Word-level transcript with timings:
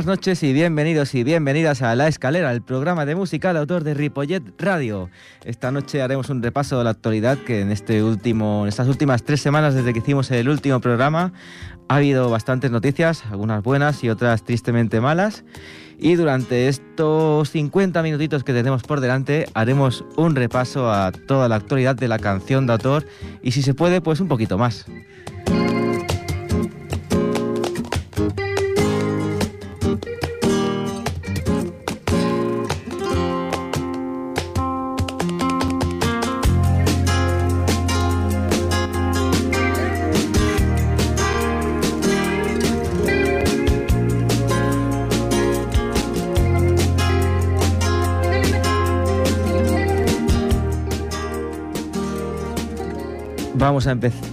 Buenas 0.00 0.16
noches 0.16 0.42
y 0.44 0.54
bienvenidos 0.54 1.14
y 1.14 1.24
bienvenidas 1.24 1.82
a 1.82 1.94
La 1.94 2.08
Escalera, 2.08 2.52
el 2.52 2.62
programa 2.62 3.04
de 3.04 3.14
música 3.14 3.52
de 3.52 3.58
autor 3.58 3.84
de 3.84 3.92
Ripollet 3.92 4.42
Radio. 4.58 5.10
Esta 5.44 5.70
noche 5.72 6.00
haremos 6.00 6.30
un 6.30 6.42
repaso 6.42 6.78
de 6.78 6.84
la 6.84 6.90
actualidad 6.90 7.36
que 7.36 7.60
en, 7.60 7.70
este 7.70 8.02
último, 8.02 8.62
en 8.62 8.70
estas 8.70 8.88
últimas 8.88 9.24
tres 9.24 9.42
semanas 9.42 9.74
desde 9.74 9.92
que 9.92 9.98
hicimos 9.98 10.30
el 10.30 10.48
último 10.48 10.80
programa 10.80 11.34
ha 11.90 11.96
habido 11.96 12.30
bastantes 12.30 12.70
noticias, 12.70 13.24
algunas 13.30 13.62
buenas 13.62 14.02
y 14.02 14.08
otras 14.08 14.42
tristemente 14.42 15.02
malas. 15.02 15.44
Y 15.98 16.14
durante 16.14 16.68
estos 16.68 17.50
50 17.50 18.02
minutitos 18.02 18.42
que 18.42 18.54
tenemos 18.54 18.82
por 18.82 19.00
delante 19.00 19.48
haremos 19.52 20.02
un 20.16 20.34
repaso 20.34 20.90
a 20.90 21.12
toda 21.12 21.46
la 21.46 21.56
actualidad 21.56 21.94
de 21.94 22.08
la 22.08 22.18
canción 22.18 22.66
de 22.66 22.72
autor 22.72 23.04
y 23.42 23.50
si 23.50 23.60
se 23.60 23.74
puede 23.74 24.00
pues 24.00 24.20
un 24.20 24.28
poquito 24.28 24.56
más. 24.56 24.86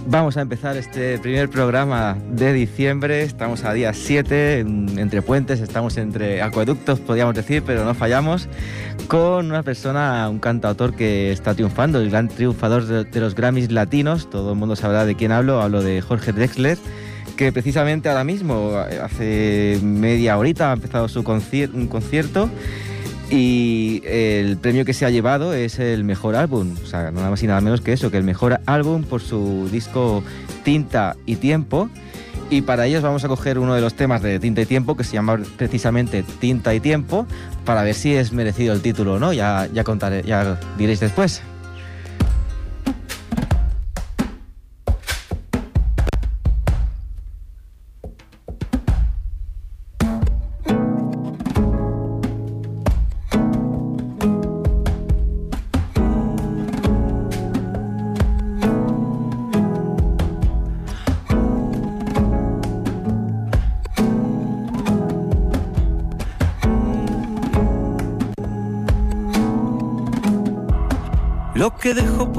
Vamos 0.06 0.36
a, 0.36 0.42
empezar 0.42 0.76
este 0.76 1.18
primer 1.18 1.48
programa 1.48 2.18
de 2.30 2.52
diciembre. 2.52 3.22
Estamos 3.22 3.64
a 3.64 3.72
día 3.72 3.94
7, 3.94 4.58
entre 4.58 5.22
puentes, 5.22 5.60
estamos 5.60 5.96
entre 5.96 6.42
acueductos, 6.42 7.00
podríamos 7.00 7.34
decir, 7.34 7.62
pero 7.64 7.82
no 7.86 7.94
fallamos, 7.94 8.46
con 9.06 9.46
una 9.46 9.62
persona, 9.62 10.28
un 10.28 10.38
cantautor 10.38 10.94
que 10.94 11.32
está 11.32 11.54
triunfando, 11.54 11.98
el 11.98 12.10
gran 12.10 12.28
triunfador 12.28 12.84
de, 12.84 13.20
los 13.20 13.34
Grammys 13.34 13.72
latinos. 13.72 14.28
Todo 14.28 14.52
el 14.52 14.58
mundo 14.58 14.76
sabrá 14.76 15.06
de 15.06 15.14
quién 15.14 15.32
hablo, 15.32 15.62
hablo 15.62 15.82
de 15.82 16.02
Jorge 16.02 16.32
Drexler 16.32 16.76
que 17.38 17.52
precisamente 17.52 18.08
ahora 18.08 18.24
mismo, 18.24 18.72
hace 19.02 19.78
media 19.82 20.36
horita, 20.36 20.72
ha 20.72 20.74
empezado 20.74 21.08
su 21.08 21.20
un 21.20 21.86
concierto 21.86 22.50
y 23.30 24.00
el 24.04 24.56
premio 24.56 24.84
que 24.84 24.94
se 24.94 25.04
ha 25.04 25.10
llevado 25.10 25.52
es 25.52 25.78
el 25.78 26.04
mejor 26.04 26.34
álbum, 26.34 26.76
o 26.82 26.86
sea, 26.86 27.10
nada 27.10 27.30
más 27.30 27.42
y 27.42 27.46
nada 27.46 27.60
menos 27.60 27.80
que 27.80 27.92
eso, 27.92 28.10
que 28.10 28.16
el 28.16 28.24
mejor 28.24 28.60
álbum 28.66 29.02
por 29.04 29.20
su 29.20 29.68
disco 29.70 30.22
Tinta 30.64 31.16
y 31.26 31.36
Tiempo. 31.36 31.90
Y 32.50 32.62
para 32.62 32.86
ellos 32.86 33.02
vamos 33.02 33.22
a 33.24 33.28
coger 33.28 33.58
uno 33.58 33.74
de 33.74 33.82
los 33.82 33.92
temas 33.92 34.22
de 34.22 34.38
Tinta 34.38 34.62
y 34.62 34.66
Tiempo, 34.66 34.96
que 34.96 35.04
se 35.04 35.12
llama 35.12 35.38
precisamente 35.58 36.24
Tinta 36.40 36.74
y 36.74 36.80
Tiempo, 36.80 37.26
para 37.66 37.82
ver 37.82 37.94
si 37.94 38.14
es 38.14 38.32
merecido 38.32 38.72
el 38.72 38.80
título 38.80 39.14
o 39.14 39.18
no, 39.18 39.34
ya, 39.34 39.68
ya 39.74 39.84
contaré, 39.84 40.22
ya 40.22 40.58
diréis 40.78 41.00
después. 41.00 41.42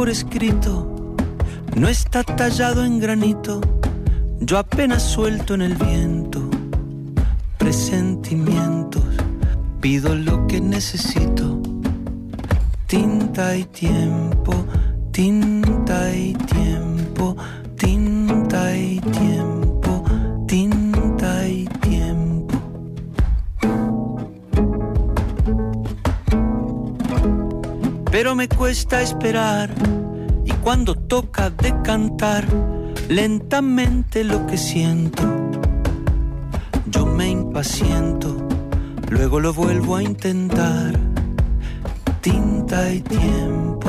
Escrito. 0.10 1.16
No 1.76 1.88
está 1.88 2.24
tallado 2.24 2.84
en 2.84 3.00
granito, 3.00 3.62
yo 4.40 4.58
apenas 4.58 5.04
suelto 5.04 5.54
en 5.54 5.62
el 5.62 5.76
viento. 5.76 6.50
Presentimientos, 7.58 9.04
pido 9.80 10.16
lo 10.16 10.48
que 10.48 10.60
necesito, 10.60 11.62
tinta 12.88 13.56
y 13.56 13.66
tiempo, 13.66 14.54
tinta 15.12 16.16
y 16.16 16.34
tiempo, 16.34 17.36
tinta 17.78 18.76
y 18.76 19.00
tiempo, 19.00 20.04
tinta 20.48 21.48
y 21.48 21.66
tiempo. 21.66 22.56
Pero 28.12 28.36
me 28.36 28.48
cuesta 28.50 29.02
esperar 29.02 29.70
cuando 30.64 30.96
toca 30.96 31.50
de 31.50 31.74
cantar 31.84 32.46
lentamente 33.08 34.24
lo 34.24 34.46
que 34.48 34.58
siento, 34.58 35.24
yo 36.88 37.06
me 37.06 37.30
impaciento, 37.30 38.36
luego 39.10 39.40
lo 39.40 39.54
vuelvo 39.54 39.96
a 39.96 40.04
intentar. 40.04 41.00
Tinta 42.22 42.94
y 42.94 43.02
tiempo, 43.02 43.89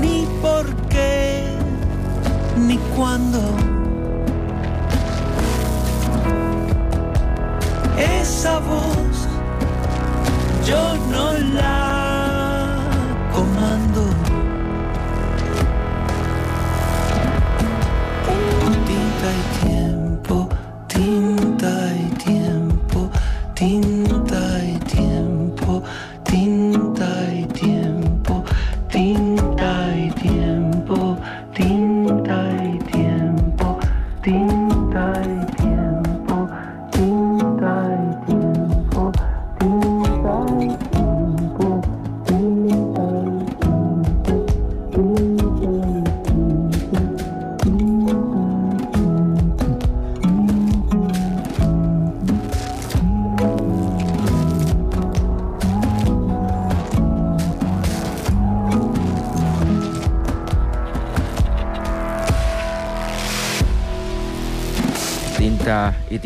Ni 0.00 0.26
por 0.40 0.64
qué 0.88 1.44
ni 2.56 2.78
cuándo. 2.96 3.38
Esa 7.98 8.60
voz 8.60 9.28
yo 10.66 10.96
no 11.10 11.32
la 11.54 11.87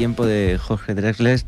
Tiempo 0.03 0.27
de 0.27 0.59
Jorge 0.59 0.97
Drexler. 0.97 1.41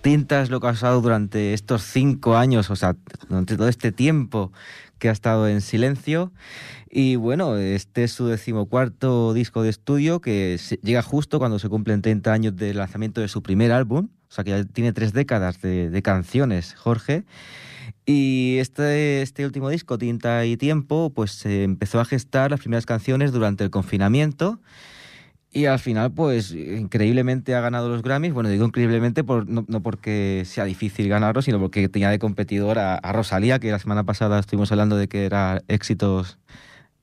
Tinta 0.00 0.40
es 0.40 0.48
lo 0.48 0.60
pasado 0.60 1.02
durante 1.02 1.52
estos 1.52 1.82
cinco 1.82 2.38
años, 2.38 2.70
o 2.70 2.74
sea, 2.74 2.96
durante 3.28 3.54
todo 3.58 3.68
este 3.68 3.92
tiempo 3.92 4.50
que 4.98 5.10
ha 5.10 5.12
estado 5.12 5.46
en 5.46 5.60
silencio. 5.60 6.32
Y 6.90 7.16
bueno, 7.16 7.58
este 7.58 8.04
es 8.04 8.12
su 8.12 8.26
decimocuarto 8.26 9.34
disco 9.34 9.62
de 9.62 9.68
estudio 9.68 10.22
que 10.22 10.58
llega 10.82 11.02
justo 11.02 11.38
cuando 11.38 11.58
se 11.58 11.68
cumplen 11.68 12.00
30 12.00 12.32
años 12.32 12.56
del 12.56 12.78
lanzamiento 12.78 13.20
de 13.20 13.28
su 13.28 13.42
primer 13.42 13.72
álbum. 13.72 14.08
O 14.30 14.32
sea 14.32 14.42
que 14.42 14.52
ya 14.52 14.64
tiene 14.64 14.94
tres 14.94 15.12
décadas 15.12 15.60
de, 15.60 15.90
de 15.90 16.00
canciones, 16.00 16.76
Jorge. 16.76 17.26
Y 18.06 18.56
este, 18.56 19.20
este 19.20 19.44
último 19.44 19.68
disco, 19.68 19.98
Tinta 19.98 20.46
y 20.46 20.56
Tiempo, 20.56 21.12
pues 21.14 21.32
se 21.32 21.62
empezó 21.62 22.00
a 22.00 22.06
gestar 22.06 22.52
las 22.52 22.60
primeras 22.60 22.86
canciones 22.86 23.32
durante 23.32 23.64
el 23.64 23.70
confinamiento. 23.70 24.62
Y 25.58 25.66
al 25.66 25.80
final, 25.80 26.12
pues 26.12 26.52
increíblemente 26.52 27.56
ha 27.56 27.60
ganado 27.60 27.88
los 27.88 28.02
Grammys. 28.02 28.32
Bueno, 28.32 28.48
digo 28.48 28.64
increíblemente 28.64 29.24
por, 29.24 29.48
no, 29.48 29.64
porque 29.82 30.44
sea 30.46 30.62
difícil 30.62 31.08
ganarlos, 31.08 31.46
sino 31.46 31.58
porque 31.58 31.88
tenía 31.88 32.10
de 32.10 32.20
competidor 32.20 32.78
a, 32.78 33.00
Rosalía, 33.12 33.58
que 33.58 33.72
la 33.72 33.80
semana 33.80 34.04
pasada 34.04 34.38
estuvimos 34.38 34.70
hablando 34.70 34.96
de 34.96 35.08
que 35.08 35.24
era 35.24 35.60
éxitos 35.66 36.38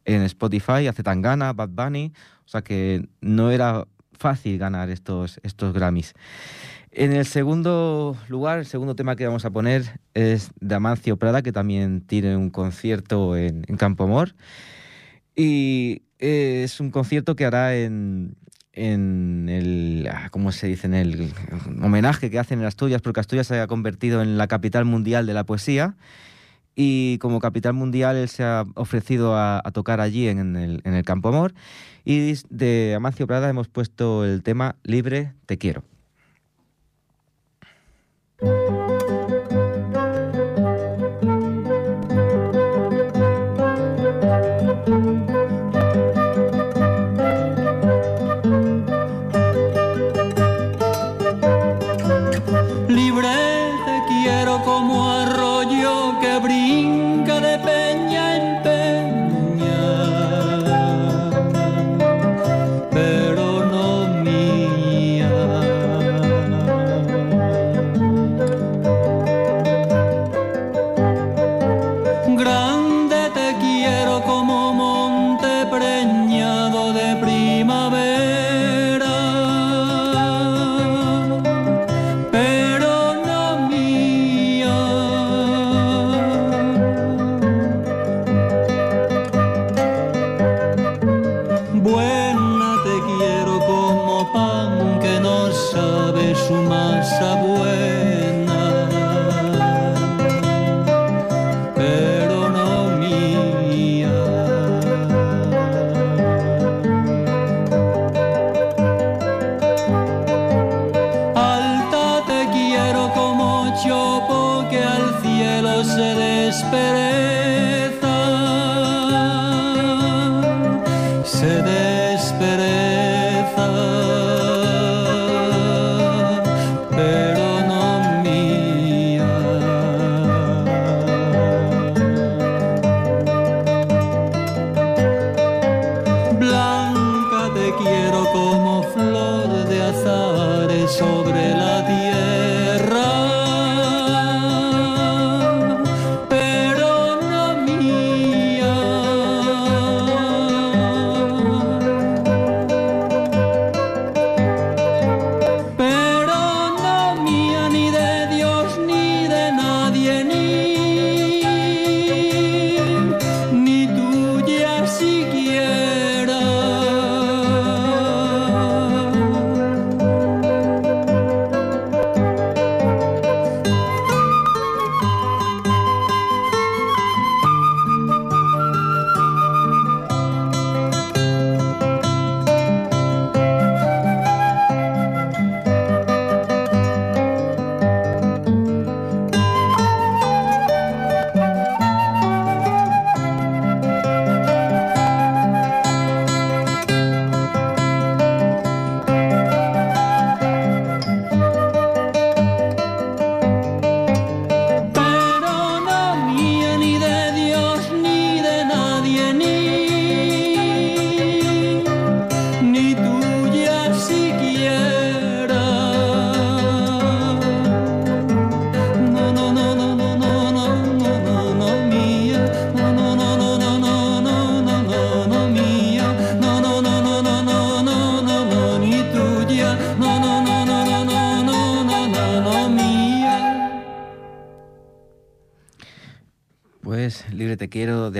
en 0.05 0.21
Spotify, 0.21 0.87
hace 0.87 1.03
Tangana, 1.03 1.51
Bad 1.51 1.67
Bunny. 1.67 2.13
O 2.45 2.47
sea 2.47 2.61
que 2.61 3.09
no 3.19 3.51
era 3.51 3.87
fácil 4.13 4.57
ganar 4.57 4.89
estos, 4.89 5.37
estos 5.43 5.73
Grammys. 5.73 6.13
En 6.91 7.11
el 7.11 7.25
segundo 7.25 8.15
lugar, 8.29 8.59
el 8.59 8.65
segundo 8.65 8.95
tema 8.95 9.17
que 9.17 9.27
vamos 9.27 9.43
a 9.43 9.51
poner 9.51 9.99
es 10.13 10.51
de 10.61 10.75
Amancio 10.75 11.17
Prada, 11.17 11.41
que 11.41 11.51
también 11.51 11.99
tiene 11.99 12.37
un 12.37 12.51
concierto 12.51 13.35
en, 13.35 13.63
Campo 13.77 14.05
Amor. 14.05 14.33
Y 15.35 16.03
es 16.19 16.79
un 16.79 16.91
concierto 16.91 17.35
que 17.35 17.43
hará 17.43 17.75
en, 17.75 18.37
en 18.75 19.47
el, 19.49 20.07
ah, 20.11 20.29
¿cómo 20.29 20.51
se 20.51 20.67
dice? 20.67 20.87
El 20.87 21.31
homenaje 21.81 22.29
que 22.29 22.39
hacen 22.39 22.59
en 22.59 22.65
Asturias, 22.65 23.01
porque 23.01 23.21
Asturias 23.21 23.47
se 23.47 23.59
ha 23.59 23.67
convertido 23.67 24.21
en 24.21 24.37
la 24.37 24.47
capital 24.47 24.85
mundial 24.85 25.25
de 25.25 25.33
la 25.33 25.45
poesía. 25.45 25.95
Y 26.75 27.17
como 27.19 27.39
capital 27.39 27.73
mundial 27.73 28.17
él 28.17 28.27
se 28.27 28.43
ha 28.43 28.65
ofrecido 28.75 29.37
a, 29.37 29.61
tocar 29.73 30.01
allí 30.01 30.27
en 30.27 30.57
el, 30.57 30.81
en 30.83 30.93
el 30.93 31.03
Campo 31.03 31.29
Amor. 31.29 31.53
Y 32.03 32.33
de 32.49 32.93
Amancio 32.95 33.25
Prada 33.27 33.49
hemos 33.49 33.69
puesto 33.69 34.25
el 34.25 34.43
tema 34.43 34.75
Libre, 34.83 35.33
te 35.45 35.57
quiero. 35.57 35.83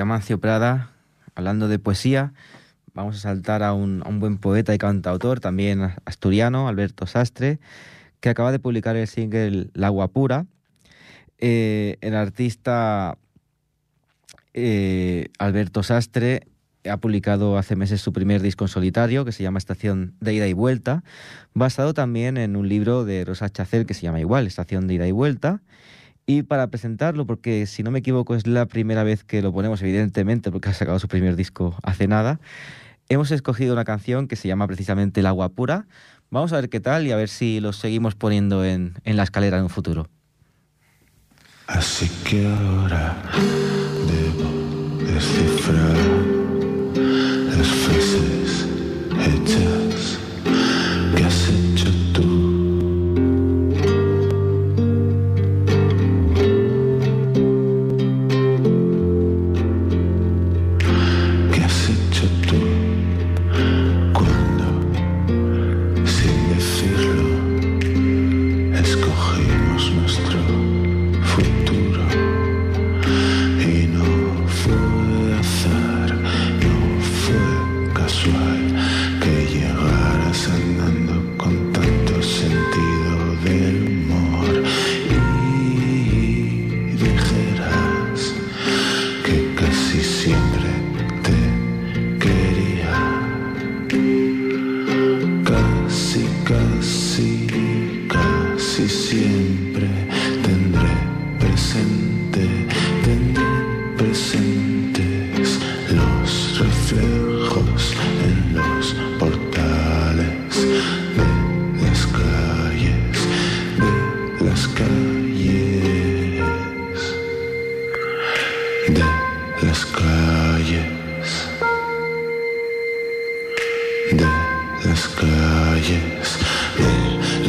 Amancio 0.01 0.37
Prada, 0.37 0.91
hablando 1.33 1.69
de 1.69 1.79
poesía, 1.79 2.33
vamos 2.93 3.15
a 3.15 3.19
saltar 3.19 3.63
a 3.63 3.71
un, 3.71 4.01
buen 4.19 4.37
poeta 4.37 4.75
y 4.75 4.77
cantautor, 4.77 5.39
también 5.39 5.93
asturiano, 6.03 6.67
Alberto 6.67 7.07
Sastre, 7.07 7.59
que 8.19 8.27
acaba 8.27 8.51
de 8.51 8.59
publicar 8.59 8.97
el 8.97 9.07
single 9.07 9.69
La 9.73 9.87
Guapura. 9.87 10.45
Eh, 11.37 11.95
el 12.01 12.15
artista 12.15 13.17
eh, 14.53 15.29
Alberto 15.39 15.83
Sastre 15.83 16.47
ha 16.89 16.97
publicado 16.97 17.57
hace 17.57 17.77
meses 17.77 18.01
su 18.01 18.11
primer 18.11 18.41
disco 18.41 18.65
en 18.65 18.69
solitario, 18.69 19.23
que 19.23 19.31
se 19.31 19.41
llama 19.41 19.59
Estación 19.59 20.15
de 20.19 20.33
Ida 20.33 20.47
y 20.47 20.53
Vuelta, 20.53 21.05
basado 21.53 21.93
también 21.93 22.35
en 22.35 22.57
un 22.57 22.67
libro 22.67 23.05
de 23.05 23.23
Rosa 23.23 23.49
Chacel 23.49 23.85
que 23.85 23.93
se 23.93 24.01
llama 24.01 24.19
igual, 24.19 24.47
Estación 24.47 24.85
de 24.87 24.95
Ida 24.95 25.07
y 25.07 25.13
Vuelta. 25.13 25.61
Y 26.27 26.43
para 26.43 26.67
presentarlo, 26.67 27.25
porque 27.27 27.67
si 27.67 27.83
no 27.83 27.91
me 27.91 27.99
equivoco 27.99 28.35
es 28.35 28.47
la 28.47 28.65
primera 28.65 29.03
vez 29.03 29.23
que 29.23 29.41
lo 29.41 29.53
ponemos, 29.53 29.81
evidentemente, 29.81 30.51
porque 30.51 30.69
ha 30.69 30.73
sacado 30.73 30.97
su 30.97 31.07
primer 31.07 31.35
disco 31.35 31.75
hace 31.83 32.07
nada, 32.07 32.39
hemos 33.09 33.29
escogido 33.31 33.73
una 33.73 33.85
canción 33.85 34.27
que 34.27 34.35
se 34.35 34.47
llama 34.47 34.65
precisamente 34.65 35.19
El 35.19 35.27
agua 35.27 35.49
pura. 35.49 35.85
Vamos 36.31 36.51
a 36.53 36.55
ver 36.55 36.69
qué 36.69 36.79
tal 36.79 37.05
y 37.05 37.11
a 37.11 37.15
ver 37.15 37.29
si 37.29 37.59
lo 37.59 37.73
seguimos 37.73 38.15
poniendo 38.15 38.65
en, 38.65 38.95
en 39.03 39.17
la 39.17 39.23
escalera 39.23 39.57
en 39.57 39.63
un 39.63 39.69
futuro. 39.69 40.09
Así 41.67 42.09
que 42.23 42.47
ahora 42.47 43.15
debo 44.07 45.03
descifrar 45.03 46.34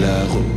Agua 0.05 0.57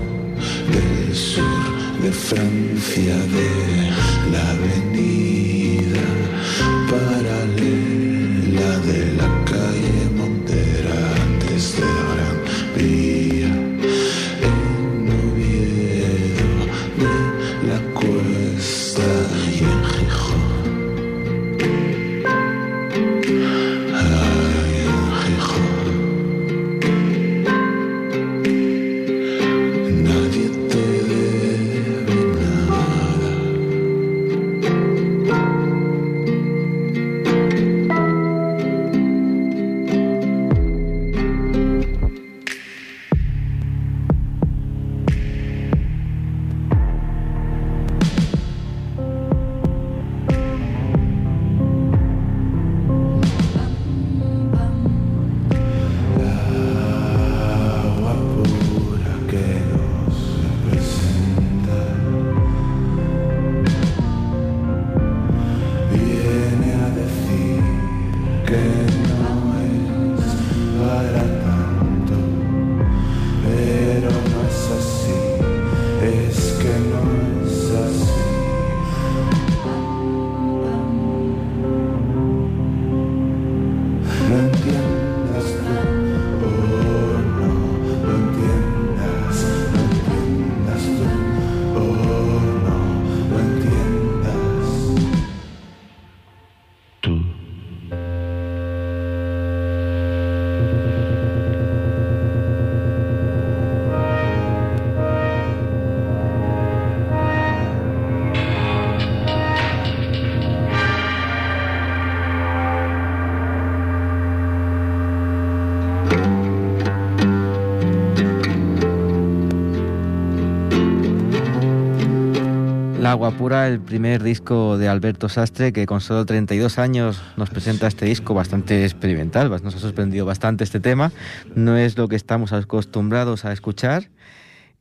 Pura, 123.40 123.70
el 123.70 123.80
primer 123.80 124.22
disco 124.22 124.78
de 124.78 124.90
Alberto 124.90 125.30
Sastre, 125.30 125.72
que 125.72 125.86
con 125.86 126.02
solo 126.02 126.26
32 126.26 126.78
años 126.78 127.24
nos 127.38 127.50
presenta 127.50 127.88
este 127.88 128.06
disco 128.06 128.34
bastante 128.34 128.84
experimental. 128.84 129.50
Nos 129.64 129.76
ha 129.76 129.80
sorprendido 129.80 130.26
bastante 130.26 130.66
este 130.66 130.82
tema. 130.82 131.14
No 131.56 131.78
es 131.78 131.98
lo 131.98 132.10
que 132.10 132.18
estamos 132.18 132.52
acostumbrados 132.52 133.46
a 133.46 133.54
escuchar. 133.54 134.10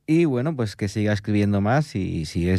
Y 0.05 0.25
bueno, 0.25 0.57
pues 0.57 0.75
que 0.75 0.89
siga 0.89 1.13
escribiendo 1.13 1.61
más 1.61 1.95
y 1.95 2.25
sigue 2.25 2.57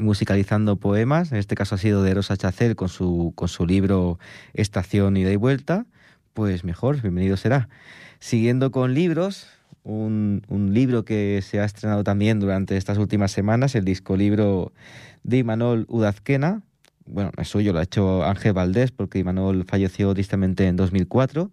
musicalizando 0.00 0.76
poemas. 0.76 1.30
En 1.30 1.36
este 1.36 1.56
caso 1.56 1.74
ha 1.74 1.78
sido 1.78 2.02
de 2.02 2.14
Rosa 2.14 2.38
Chacel 2.38 2.74
con 2.74 2.88
su, 2.88 3.34
con 3.34 3.48
su 3.48 3.66
libro 3.66 4.18
Estación 4.54 5.14
Ida 5.18 5.30
y 5.30 5.36
Vuelta. 5.36 5.84
Pues 6.32 6.64
mejor, 6.64 7.02
bienvenido 7.02 7.36
será. 7.36 7.68
Siguiendo 8.18 8.70
con 8.70 8.94
libros, 8.94 9.46
un, 9.84 10.70
libro 10.72 11.04
que 11.04 11.40
se 11.42 11.60
ha 11.60 11.64
estrenado 11.64 12.04
también 12.04 12.40
durante 12.40 12.76
estas 12.76 12.98
últimas 12.98 13.32
semanas, 13.32 13.74
el 13.74 13.84
disco 13.84 14.16
libro 14.16 14.72
de 15.24 15.38
Imanol 15.38 15.86
Udazquena. 15.88 16.62
Bueno, 17.06 17.32
es 17.36 17.48
suyo, 17.48 17.72
lo 17.72 17.80
ha 17.80 17.82
hecho 17.82 18.24
Ángel 18.24 18.52
Valdés 18.52 18.92
porque 18.92 19.18
Imanol 19.18 19.64
falleció 19.64 20.14
tristemente 20.14 20.68
en 20.68 20.76
2004. 20.76 21.50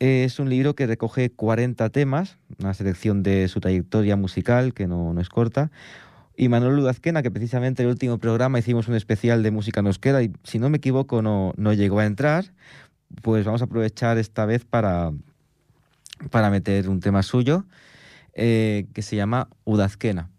Es 0.00 0.38
un 0.38 0.48
libro 0.48 0.74
que 0.74 0.86
recoge 0.86 1.30
40 1.30 1.90
temas, 1.90 2.38
una 2.58 2.74
selección 2.74 3.22
de 3.22 3.48
su 3.48 3.60
trayectoria 3.60 4.16
musical 4.16 4.74
que 4.74 4.86
no, 4.86 5.12
no 5.12 5.20
es 5.20 5.28
corta. 5.28 5.70
Y 6.36 6.48
Manuel 6.48 6.78
Udazquena, 6.78 7.22
que 7.22 7.30
precisamente 7.30 7.82
en 7.82 7.88
el 7.88 7.92
último 7.92 8.16
programa 8.16 8.58
hicimos 8.58 8.88
un 8.88 8.94
especial 8.94 9.42
de 9.42 9.50
música 9.50 9.82
nosquera 9.82 10.22
y 10.22 10.32
si 10.42 10.58
no 10.58 10.70
me 10.70 10.78
equivoco 10.78 11.20
no, 11.20 11.52
no 11.58 11.74
llegó 11.74 11.98
a 11.98 12.06
entrar, 12.06 12.46
pues 13.20 13.44
vamos 13.44 13.60
a 13.60 13.66
aprovechar 13.66 14.16
esta 14.16 14.46
vez 14.46 14.64
para, 14.64 15.12
para 16.30 16.48
meter 16.48 16.88
un 16.88 17.00
tema 17.00 17.22
suyo 17.22 17.66
eh, 18.32 18.86
que 18.94 19.02
se 19.02 19.16
llama 19.16 19.48
Udazquena. 19.64 20.30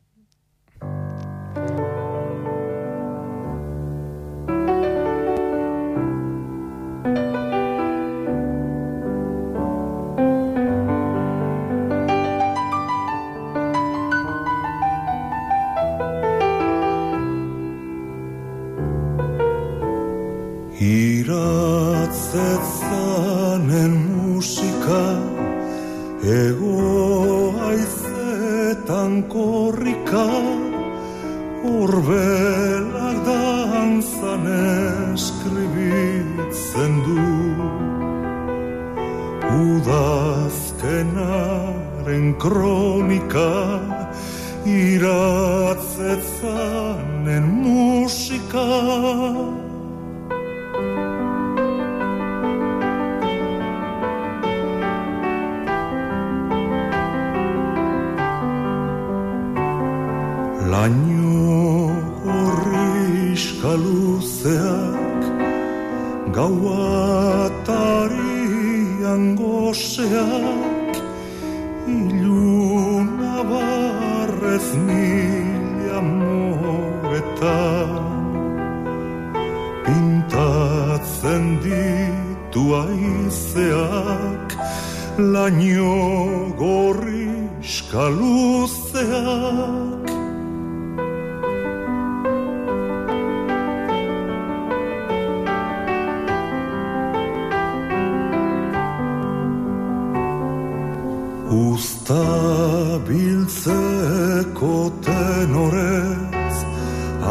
Biltzeko 103.41 104.91
tenorez 105.01 106.57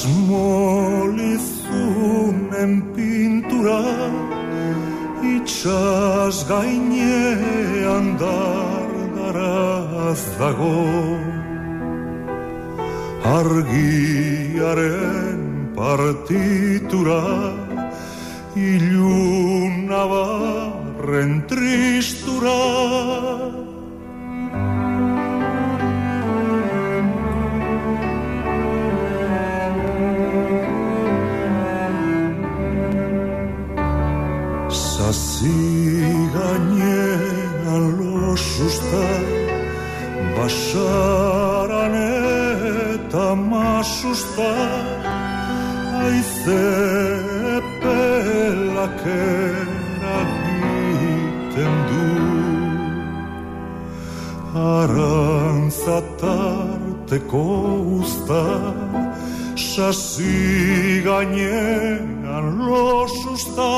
zmolitsu 0.00 1.84
n 2.70 2.72
pintura 2.94 3.82
ichaz 5.34 6.36
gaine 6.48 7.18
andar 7.96 8.90
garaz 9.16 10.20
zagol 10.38 11.22
argiarren 13.38 15.42
partiturak 15.76 17.70
ilu 18.56 19.31
losusta 38.52 39.04
Basaran 40.36 41.94
eta 42.94 43.28
masusta 43.34 44.52
Aize 46.02 46.66
pelak 47.80 49.00
eragiten 49.16 50.34
du 51.88 52.06
Arantzatarteko 54.54 57.46
usta 58.00 58.44
Sasi 59.56 60.36
gainean 61.04 62.46
losusta 62.68 63.70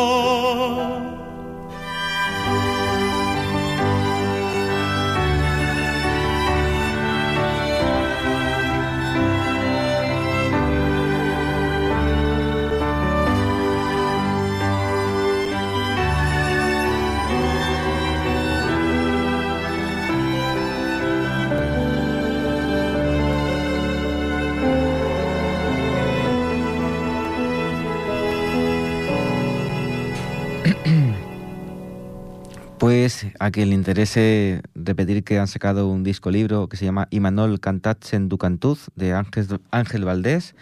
Pues 32.84 33.26
a 33.38 33.50
quien 33.50 33.70
le 33.70 33.76
interese 33.76 34.60
repetir 34.74 35.24
que 35.24 35.38
han 35.38 35.48
sacado 35.48 35.88
un 35.88 36.04
disco 36.04 36.30
libro 36.30 36.68
que 36.68 36.76
se 36.76 36.84
llama 36.84 37.08
Imanol 37.08 37.58
Cantatzen 37.58 38.28
du 38.28 38.36
Cantuz 38.36 38.90
de 38.94 39.14
Ángel, 39.14 39.58
Ángel 39.70 40.04
Valdés 40.04 40.54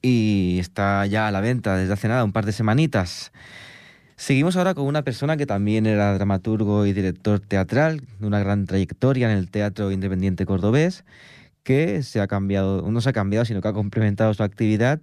y 0.00 0.56
está 0.58 1.04
ya 1.04 1.28
a 1.28 1.30
la 1.30 1.42
venta 1.42 1.76
desde 1.76 1.92
hace 1.92 2.08
nada, 2.08 2.24
un 2.24 2.32
par 2.32 2.46
de 2.46 2.52
semanitas. 2.52 3.32
Seguimos 4.16 4.56
ahora 4.56 4.72
con 4.72 4.86
una 4.86 5.02
persona 5.02 5.36
que 5.36 5.44
también 5.44 5.84
era 5.84 6.14
dramaturgo 6.14 6.86
y 6.86 6.94
director 6.94 7.38
teatral, 7.38 8.00
de 8.18 8.26
una 8.26 8.38
gran 8.38 8.64
trayectoria 8.64 9.30
en 9.30 9.36
el 9.36 9.50
teatro 9.50 9.92
independiente 9.92 10.46
cordobés, 10.46 11.04
que 11.64 12.02
se 12.02 12.22
ha 12.22 12.28
cambiado, 12.28 12.90
no 12.90 13.02
se 13.02 13.10
ha 13.10 13.12
cambiado, 13.12 13.44
sino 13.44 13.60
que 13.60 13.68
ha 13.68 13.74
complementado 13.74 14.32
su 14.32 14.42
actividad 14.42 15.02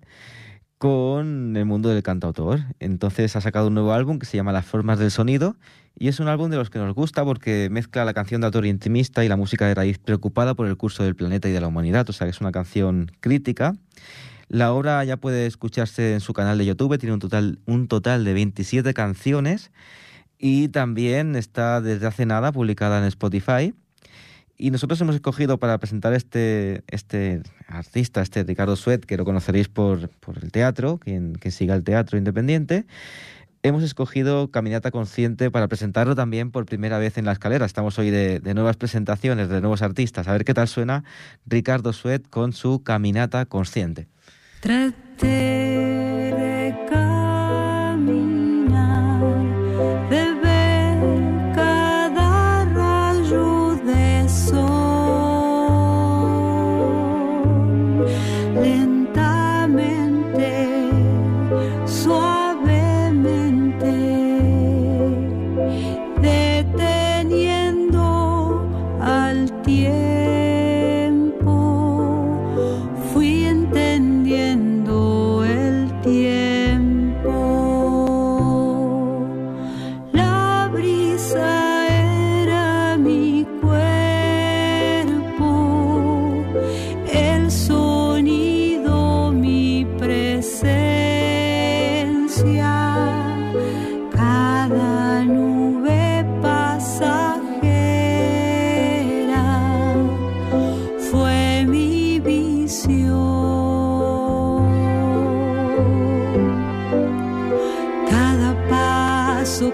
con 0.84 1.56
el 1.56 1.64
mundo 1.64 1.88
del 1.88 2.04
cantautor. 2.04 2.60
Entonces 2.82 3.38
ha 3.38 3.40
sacado 3.40 3.68
un 3.68 3.74
nuevo 3.74 3.94
álbum 3.94 4.20
que 4.20 4.26
se 4.26 4.36
llama 4.36 4.52
Las 4.52 4.66
Formas 4.66 5.00
del 5.00 5.12
Sonido 5.12 5.56
y 5.98 6.10
es 6.10 6.20
un 6.20 6.28
álbum 6.28 6.50
de 6.50 6.58
los 6.58 6.70
que 6.70 6.78
nos 6.78 6.94
gusta 6.94 7.24
porque 7.24 7.70
mezcla 7.72 8.04
la 8.04 8.14
canción 8.14 8.42
de 8.42 8.48
autor 8.48 8.66
intimista 8.66 9.24
y 9.24 9.30
la 9.30 9.38
música 9.38 9.66
de 9.66 9.76
raíz 9.76 9.98
preocupada 9.98 10.56
por 10.56 10.68
el 10.68 10.76
curso 10.76 11.06
del 11.06 11.16
planeta 11.16 11.48
y 11.48 11.54
de 11.54 11.62
la 11.62 11.68
humanidad. 11.68 12.10
O 12.10 12.12
sea 12.12 12.28
que 12.28 12.32
es 12.32 12.42
una 12.42 12.52
canción 12.52 13.10
crítica. 13.22 13.78
La 14.50 14.74
obra 14.74 15.02
ya 15.06 15.16
puede 15.16 15.46
escucharse 15.46 16.16
en 16.16 16.20
su 16.20 16.34
canal 16.34 16.58
de 16.58 16.66
YouTube, 16.66 16.98
tiene 16.98 17.14
un 17.14 17.22
total, 17.22 17.60
un 17.66 17.88
total 17.88 18.26
de 18.26 18.34
27 18.34 18.94
canciones 18.94 19.72
y 20.38 20.68
también 20.68 21.38
está 21.38 21.80
desde 21.80 22.08
hace 22.08 22.26
nada 22.26 22.52
publicada 22.52 23.00
en 23.00 23.06
Spotify. 23.06 23.74
Y 24.58 24.72
nosotros 24.72 25.02
hemos 25.02 25.16
escogido 25.16 25.58
para 25.58 25.78
presentar 25.80 26.14
este, 26.14 26.84
este 26.88 27.42
artista, 27.68 28.22
este 28.22 28.44
Ricardo 28.44 28.76
Suet, 28.76 29.06
que 29.06 29.18
lo 29.18 29.26
conoceréis 29.26 29.68
por, 29.68 30.10
por 30.10 30.38
el 30.44 30.52
teatro, 30.52 31.00
quien 31.00 31.34
que 31.36 31.52
siga 31.52 31.74
el 31.76 31.84
teatro 31.84 32.18
independiente. 32.18 32.86
hemos 33.64 33.82
escogido 33.82 34.52
Caminata 34.52 34.92
Consciente 34.92 35.50
para 35.50 35.68
presentarlo 35.68 36.16
también 36.16 36.52
por 36.52 36.66
primera 36.66 37.00
vez 37.00 37.18
en 37.18 37.26
la 37.26 37.32
escalera. 37.32 37.66
Estamos 37.66 37.98
hoy 37.98 38.12
de, 38.12 38.42
nuevas 38.54 38.78
presentaciones, 38.78 39.50
de 39.50 39.60
nuevos 39.60 39.82
artistas. 39.82 40.28
A 40.28 40.34
ver 40.34 40.46
qué 40.46 40.54
tal 40.54 40.68
suena 40.68 41.04
Ricardo 41.48 41.92
Suet 41.92 42.30
con 42.30 42.54
su 42.54 42.84
Caminata 42.84 43.46
Consciente. 43.46 44.08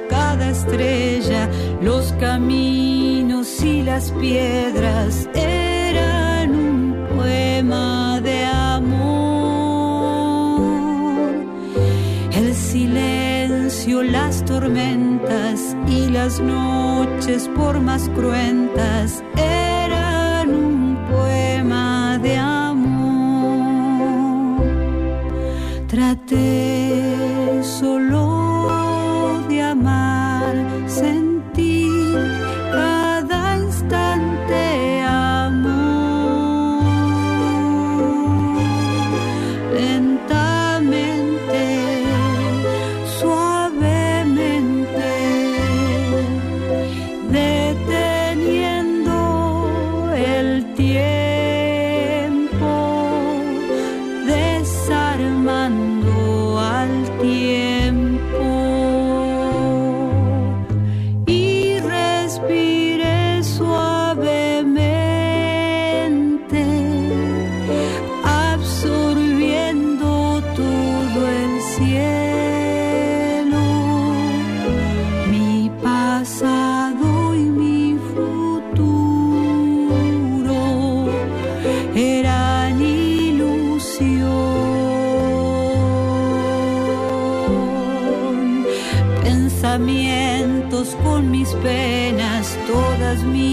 cada 0.10 0.50
estrella, 0.50 1.50
los 1.82 2.12
caminos 2.14 3.64
y 3.64 3.82
las 3.84 4.12
piedras 4.12 5.30
eran 5.34 6.52
un 6.52 7.08
poema 7.16 8.20
de 8.22 8.44
amor. 8.44 8.90
El 12.34 12.54
silencio, 12.54 14.04
las 14.04 14.44
tormentas 14.44 15.76
y 15.88 16.10
las 16.10 16.42
noches 16.42 17.50
por 17.56 17.80
más 17.80 18.10
cruentas 18.10 19.24
eran 19.38 20.50
un 20.50 20.98
poema 21.10 22.20
de 22.22 22.36
amor. 22.36 23.00
Traté 25.88 26.79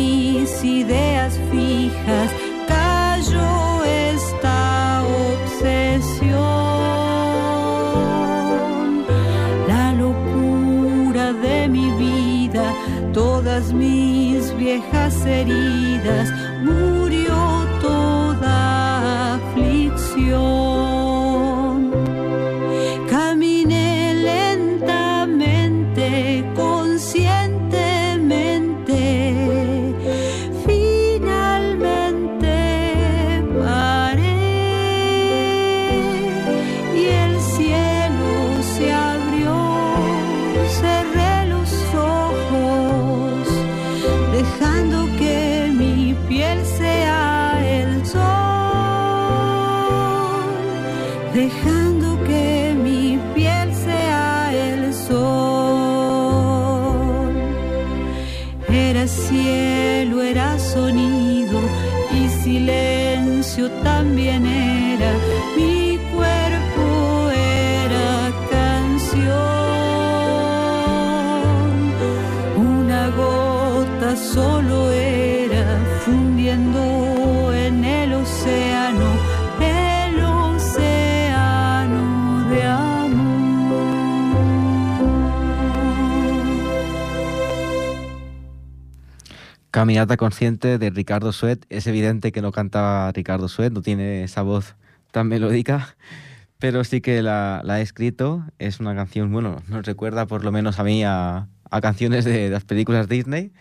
mis 0.06 0.64
ideas 0.64 1.32
fijas 1.50 2.30
cayó 2.68 3.84
esta 3.84 5.02
obsesión. 5.24 6.36
La 9.68 9.92
locura 9.92 11.32
de 11.32 11.68
mi 11.68 11.88
vida, 12.04 12.66
todas 13.12 13.72
mis 13.72 14.56
viejas 14.56 15.14
heridas. 15.26 16.28
Caminata 89.86 90.16
consciente 90.16 90.78
de 90.78 90.90
Ricardo 90.90 91.30
Suet. 91.30 91.64
Es 91.68 91.86
evidente 91.86 92.32
que 92.32 92.42
no 92.42 92.50
canta 92.50 93.12
Ricardo 93.12 93.46
Suet, 93.46 93.72
no 93.72 93.82
tiene 93.82 94.24
esa 94.24 94.42
voz 94.42 94.74
tan 95.12 95.28
melódica, 95.28 95.94
pero 96.58 96.82
sí 96.82 97.00
que 97.00 97.22
la, 97.22 97.58
ha 97.64 97.80
escrito. 97.80 98.44
Es 98.58 98.80
una 98.80 98.96
canción, 98.96 99.30
bueno, 99.30 99.62
nos 99.68 99.86
recuerda 99.86 100.26
por 100.26 100.42
lo 100.42 100.50
menos 100.50 100.80
a 100.80 100.82
mí 100.82 101.04
a, 101.04 101.46
canciones 101.82 102.24
de, 102.24 102.50
las 102.50 102.64
películas 102.64 103.08
Disney. 103.08 103.52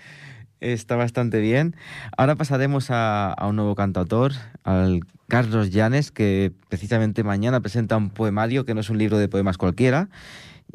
Está 0.61 0.95
bastante 0.95 1.39
bien. 1.41 1.75
Ahora 2.17 2.35
pasaremos 2.35 2.89
a, 2.89 3.31
a, 3.31 3.45
un 3.45 3.57
nuevo 3.57 3.75
cantautor, 3.75 4.31
al 4.63 5.01
Carlos 5.27 5.69
Llanes, 5.69 6.09
que 6.09 6.51
precisamente 6.69 7.23
mañana 7.23 7.59
presenta 7.59 7.97
un 7.97 8.09
poemario 8.09 8.65
que 8.65 8.73
no 8.73 8.81
es 8.81 8.89
un 8.89 8.97
libro 8.97 9.19
de 9.19 9.27
poemas 9.27 9.59
cualquiera, 9.59 10.09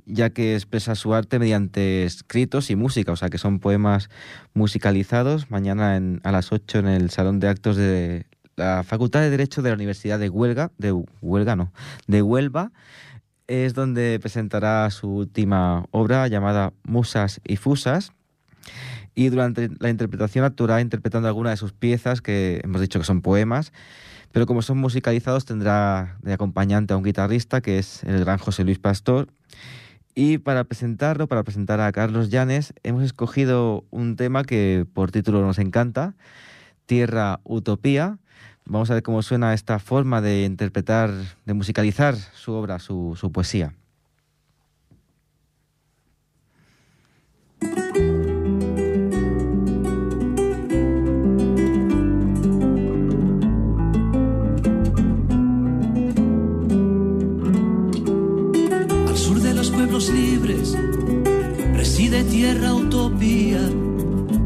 ya 0.06 0.30
que 0.30 0.54
expresa 0.54 0.94
su 0.94 1.14
arte 1.14 1.38
mediante 1.38 2.04
escritos 2.04 2.70
y 2.70 2.76
música, 2.76 3.12
o 3.12 3.16
sea 3.16 3.28
que 3.28 3.38
son 3.38 3.60
poemas 3.60 4.08
musicalizados. 4.54 5.50
Mañana 5.50 6.00
a 6.22 6.32
las 6.32 6.52
8 6.52 6.78
en 6.80 6.88
el 6.88 7.10
Salón 7.10 7.40
de 7.40 7.48
Actos 7.48 7.76
de 7.76 8.26
la 8.56 8.82
Facultad 8.82 9.20
de 9.20 9.30
Derecho 9.30 9.62
de 9.62 9.70
la 9.70 9.76
Universidad 9.76 10.18
de 10.18 10.28
Huelga, 10.28 10.70
de 10.78 10.92
Huelga 11.22 11.56
no, 11.56 11.72
de 12.06 12.22
Huelva. 12.22 12.72
es 13.46 13.74
donde 13.74 14.18
presentará 14.20 14.88
su 14.90 15.08
última 15.08 15.84
obra 15.90 16.28
llamada 16.28 16.72
Musas 16.84 17.40
y 17.44 17.56
Fusas. 17.56 18.12
Y 19.14 19.28
durante 19.28 19.68
la 19.80 19.90
interpretación 19.90 20.44
actuará 20.44 20.80
interpretando 20.80 21.26
algunas 21.26 21.54
de 21.54 21.56
sus 21.56 21.72
piezas, 21.72 22.20
que 22.20 22.60
hemos 22.62 22.80
dicho 22.80 23.00
que 23.00 23.04
son 23.04 23.22
poemas, 23.22 23.72
pero 24.32 24.46
como 24.46 24.62
son 24.62 24.78
musicalizados 24.78 25.44
tendrá 25.44 26.18
de 26.22 26.32
acompañante 26.32 26.94
a 26.94 26.96
un 26.96 27.02
guitarrista, 27.02 27.60
que 27.60 27.78
es 27.78 28.04
el 28.04 28.20
gran 28.20 28.38
José 28.38 28.64
Luis 28.64 28.78
Pastor. 28.78 29.28
Y 30.14 30.38
para 30.38 30.64
presentarlo, 30.64 31.28
para 31.28 31.44
presentar 31.44 31.80
a 31.80 31.90
Carlos 31.92 32.30
Llanes, 32.30 32.74
hemos 32.82 33.02
escogido 33.04 33.84
un 33.90 34.16
tema 34.16 34.44
que 34.44 34.86
por 34.92 35.10
título 35.10 35.40
nos 35.40 35.58
encanta, 35.58 36.14
Tierra 36.86 37.40
Utopía. 37.44 38.18
Vamos 38.64 38.90
a 38.90 38.94
ver 38.94 39.02
cómo 39.02 39.22
suena 39.22 39.54
esta 39.54 39.78
forma 39.78 40.20
de 40.20 40.44
interpretar, 40.44 41.10
de 41.44 41.54
musicalizar 41.54 42.16
su 42.16 42.52
obra, 42.52 42.78
su, 42.78 43.16
su 43.18 43.32
poesía. 43.32 43.74
Tierra 62.52 62.74
utopía, 62.74 63.60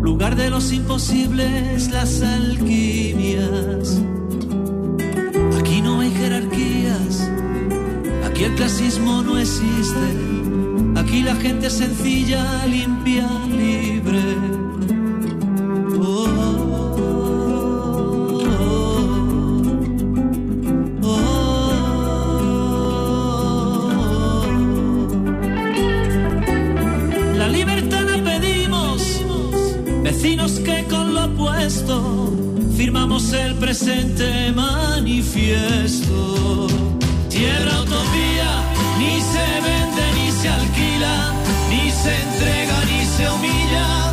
lugar 0.03 0.37
de 0.37 0.51
los 0.51 0.73
imposibles, 0.73 1.91
las 1.91 2.21
alquimias. 2.21 3.99
Aquí 5.59 5.81
no 5.81 6.01
hay 6.01 6.11
jerarquías, 6.11 7.31
aquí 8.27 8.45
el 8.45 8.55
clasismo 8.57 9.23
no 9.23 9.39
existe, 9.39 10.07
aquí 10.97 11.23
la 11.23 11.35
gente 11.37 11.69
es 11.69 11.73
sencilla, 11.73 12.67
limpia, 12.67 13.27
libre. 13.49 14.84
Vecinos 30.25 30.53
que 30.61 30.85
con 30.85 31.13
lo 31.13 31.27
opuesto 31.27 32.33
firmamos 32.79 33.31
el 33.35 33.55
presente 33.57 34.51
manifiesto. 34.53 36.67
Tierra 37.29 37.83
utopía, 37.83 38.63
ni 38.99 39.21
se 39.21 39.47
vende 39.67 40.05
ni 40.17 40.33
se 40.33 40.49
alquila, 40.49 41.31
ni 41.69 41.91
se 41.91 42.23
entrega 42.23 42.85
ni 42.87 43.05
se 43.05 43.29
humilla 43.31 44.04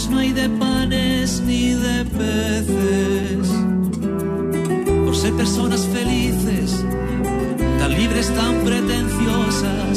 Mas 0.00 0.08
no 0.08 0.18
hay 0.18 0.32
de 0.32 0.48
panes 0.48 1.42
ni 1.42 1.74
de 1.74 2.06
peces. 2.06 3.48
Por 5.04 5.14
ser 5.14 5.34
personas 5.34 5.82
felices, 5.92 6.82
tan 7.78 7.94
libres, 7.94 8.34
tan 8.34 8.64
pretenciosas 8.64 9.89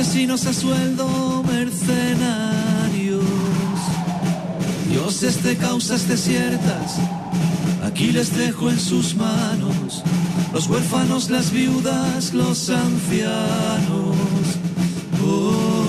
asesinos 0.00 0.46
a 0.46 0.54
sueldo, 0.54 1.42
mercenarios, 1.46 3.22
dioses 4.88 5.42
de 5.42 5.58
causas 5.58 6.08
desiertas, 6.08 6.96
aquí 7.84 8.10
les 8.10 8.34
dejo 8.34 8.70
en 8.70 8.80
sus 8.80 9.14
manos, 9.14 10.02
los 10.54 10.68
huérfanos, 10.68 11.28
las 11.28 11.50
viudas, 11.50 12.32
los 12.32 12.70
ancianos. 12.70 14.16
Oh, 15.22 15.79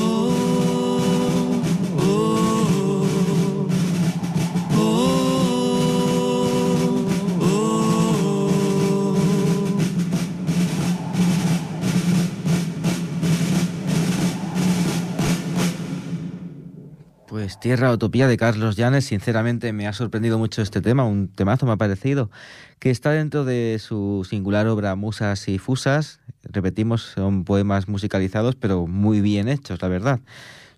Pues 17.51 17.59
Tierra 17.59 17.91
Utopía 17.91 18.29
de 18.29 18.37
Carlos 18.37 18.77
Llanes, 18.77 19.03
sinceramente 19.03 19.73
me 19.73 19.85
ha 19.85 19.91
sorprendido 19.91 20.37
mucho 20.37 20.61
este 20.61 20.79
tema, 20.79 21.03
un 21.03 21.27
temazo 21.27 21.65
me 21.65 21.73
ha 21.73 21.75
parecido, 21.75 22.31
que 22.79 22.91
está 22.91 23.11
dentro 23.11 23.43
de 23.43 23.77
su 23.77 24.25
singular 24.29 24.67
obra 24.67 24.95
Musas 24.95 25.49
y 25.49 25.57
Fusas. 25.57 26.21
Repetimos, 26.43 27.01
son 27.01 27.43
poemas 27.43 27.89
musicalizados, 27.89 28.55
pero 28.55 28.87
muy 28.87 29.19
bien 29.19 29.49
hechos, 29.49 29.81
la 29.81 29.89
verdad. 29.89 30.21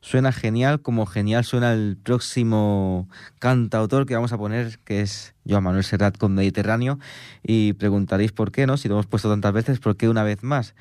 Suena 0.01 0.31
genial, 0.31 0.81
como 0.81 1.05
genial 1.05 1.43
suena 1.43 1.73
el 1.73 1.95
próximo 2.01 3.07
cantautor 3.37 4.07
que 4.07 4.15
vamos 4.15 4.33
a 4.33 4.39
poner, 4.39 4.79
que 4.79 5.01
es 5.01 5.35
Joan 5.47 5.65
Manuel 5.65 5.83
Serrat 5.83 6.17
con 6.17 6.33
Mediterráneo. 6.33 6.97
Y 7.43 7.73
preguntaréis 7.73 8.31
por 8.31 8.51
qué, 8.51 8.65
¿no? 8.65 8.77
Si 8.77 8.87
lo 8.87 8.95
hemos 8.95 9.05
puesto 9.05 9.29
tantas 9.29 9.53
veces, 9.53 9.77
¿por 9.77 9.95
qué 9.95 10.09
una 10.09 10.23
vez 10.23 10.41
más? 10.41 10.73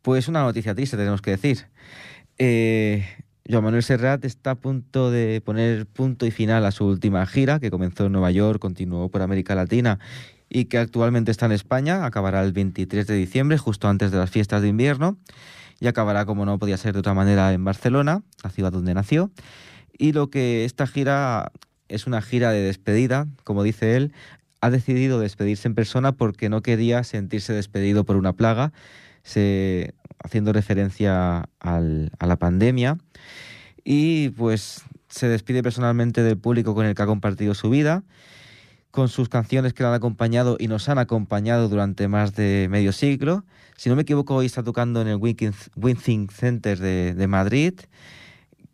Pues 0.00 0.26
una 0.26 0.42
noticia 0.42 0.74
triste, 0.74 0.96
tenemos 0.96 1.20
que 1.20 1.32
decir. 1.32 1.66
Eh, 2.38 3.06
Joan 3.46 3.64
Manuel 3.64 3.82
Serrat 3.82 4.24
está 4.24 4.52
a 4.52 4.54
punto 4.54 5.10
de 5.10 5.42
poner 5.42 5.84
punto 5.84 6.24
y 6.24 6.30
final 6.30 6.64
a 6.64 6.70
su 6.70 6.86
última 6.86 7.26
gira, 7.26 7.60
que 7.60 7.70
comenzó 7.70 8.06
en 8.06 8.12
Nueva 8.12 8.30
York, 8.30 8.58
continuó 8.58 9.10
por 9.10 9.20
América 9.20 9.54
Latina 9.54 9.98
y 10.48 10.64
que 10.64 10.78
actualmente 10.78 11.30
está 11.30 11.44
en 11.44 11.52
España. 11.52 12.06
Acabará 12.06 12.42
el 12.42 12.54
23 12.54 13.06
de 13.06 13.14
diciembre, 13.14 13.58
justo 13.58 13.86
antes 13.88 14.10
de 14.10 14.16
las 14.16 14.30
fiestas 14.30 14.62
de 14.62 14.68
invierno, 14.68 15.18
y 15.78 15.88
acabará, 15.88 16.24
como 16.24 16.46
no 16.46 16.58
podía 16.58 16.78
ser 16.78 16.94
de 16.94 17.00
otra 17.00 17.12
manera, 17.12 17.52
en 17.52 17.64
Barcelona, 17.64 18.22
la 18.42 18.48
ciudad 18.48 18.72
donde 18.72 18.94
nació. 18.94 19.30
Y 19.98 20.12
lo 20.12 20.30
que 20.30 20.64
esta 20.64 20.86
gira 20.86 21.52
es 21.88 22.06
una 22.06 22.22
gira 22.22 22.50
de 22.50 22.62
despedida, 22.62 23.26
como 23.44 23.62
dice 23.62 23.96
él, 23.96 24.14
ha 24.62 24.70
decidido 24.70 25.20
despedirse 25.20 25.68
en 25.68 25.74
persona 25.74 26.12
porque 26.12 26.48
no 26.48 26.62
quería 26.62 27.04
sentirse 27.04 27.52
despedido 27.52 28.04
por 28.04 28.16
una 28.16 28.32
plaga, 28.32 28.72
se, 29.24 29.94
haciendo 30.22 30.52
referencia 30.52 31.48
al, 31.58 32.12
a 32.18 32.26
la 32.26 32.36
pandemia. 32.36 32.98
Y 33.82 34.28
pues 34.30 34.82
se 35.08 35.28
despide 35.28 35.62
personalmente 35.62 36.22
del 36.22 36.38
público 36.38 36.74
con 36.74 36.86
el 36.86 36.94
que 36.94 37.02
ha 37.02 37.06
compartido 37.06 37.54
su 37.54 37.70
vida, 37.70 38.04
con 38.90 39.08
sus 39.08 39.28
canciones 39.28 39.72
que 39.72 39.82
le 39.82 39.88
han 39.88 39.94
acompañado 39.94 40.56
y 40.58 40.68
nos 40.68 40.88
han 40.88 40.98
acompañado 40.98 41.68
durante 41.68 42.06
más 42.06 42.34
de 42.34 42.68
medio 42.70 42.92
siglo. 42.92 43.44
Si 43.76 43.88
no 43.88 43.96
me 43.96 44.02
equivoco, 44.02 44.36
hoy 44.36 44.46
está 44.46 44.62
tocando 44.62 45.02
en 45.02 45.08
el 45.08 45.16
Winthing 45.16 46.28
Center 46.28 46.78
de, 46.78 47.14
de 47.14 47.26
Madrid, 47.26 47.74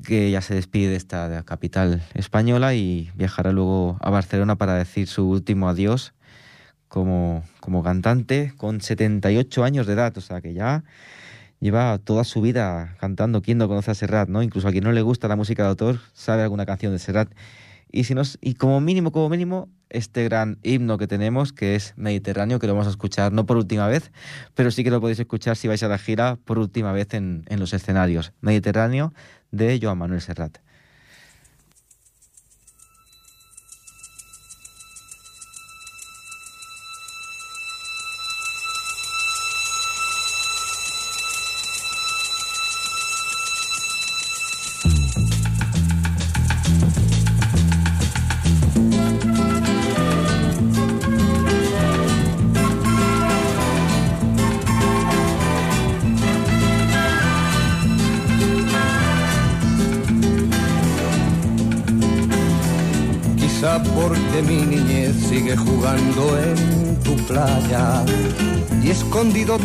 que 0.05 0.31
ya 0.31 0.41
se 0.41 0.55
despide 0.55 0.91
de 0.91 0.97
esta 0.97 1.43
capital 1.45 2.03
española 2.15 2.75
y 2.75 3.11
viajará 3.15 3.53
luego 3.53 3.99
a 4.01 4.11
Barcelona 4.11 4.57
para 4.57 4.75
decir 4.75 5.09
su 5.09 5.29
último 5.29 5.69
adiós 5.69 6.15
como, 6.91 7.45
como 7.61 7.85
cantante 7.85 8.53
con 8.57 8.81
78 8.81 9.63
años 9.63 9.87
de 9.87 9.93
edad, 9.93 10.19
o 10.19 10.21
sea 10.21 10.41
que 10.41 10.53
ya 10.53 10.83
lleva 11.61 11.97
toda 11.99 12.25
su 12.25 12.41
vida 12.41 12.97
cantando. 12.99 13.43
¿Quién 13.43 13.59
no 13.59 13.69
conoce 13.69 13.93
a 13.93 13.95
Serrat? 13.95 14.29
¿no? 14.29 14.43
Incluso 14.43 14.67
a 14.67 14.73
quien 14.73 14.83
no 14.83 14.93
le 14.93 15.01
gusta 15.01 15.29
la 15.29 15.37
música 15.37 15.63
de 15.63 15.69
autor 15.69 16.01
sabe 16.15 16.43
alguna 16.43 16.67
canción 16.67 16.93
de 16.93 16.99
Serrat. 16.99 17.33
Y, 17.93 18.05
si 18.05 18.15
y 18.41 18.55
como 18.55 18.81
mínimo, 18.81 19.13
como 19.13 19.29
mínimo, 19.29 19.69
este 19.89 20.25
gran 20.25 20.59
himno 20.65 20.99
que 20.99 21.07
tenemos, 21.07 21.53
que 21.53 21.77
es 21.77 21.95
Mediterráneo, 21.97 22.59
que 22.59 22.67
lo 22.67 22.75
vamos 22.75 22.89
a 22.89 22.91
escuchar 22.91 23.33
no 23.33 23.47
por 23.47 23.57
última 23.57 23.87
vez, 23.87 24.11
pero 24.55 24.73
sí 24.73 24.83
que 24.83 24.91
lo 24.91 25.01
podéis 25.01 25.21
escuchar 25.21 25.57
si 25.57 25.69
vais 25.69 25.83
a 25.85 25.89
la 25.89 25.99
gira 25.99 26.37
por 26.45 26.59
última 26.59 26.93
vez 26.93 27.15
en, 27.15 27.45
en 27.47 27.61
los 27.61 27.73
escenarios. 27.73 28.33
Mediterráneo 28.41 29.13
de 29.53 29.79
Joan 29.81 29.99
Manuel 29.99 30.21
Serrat. 30.21 30.59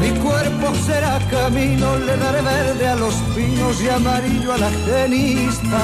mi 0.00 0.10
cuerpo 0.18 0.74
será 0.86 1.18
camino, 1.30 1.98
le 1.98 2.16
daré 2.16 2.42
verde 2.42 2.88
a 2.88 2.96
los 2.96 3.14
pinos 3.34 3.82
y 3.82 3.88
amarillo 3.88 4.52
a 4.54 4.58
la 4.58 4.70
genista. 4.86 5.82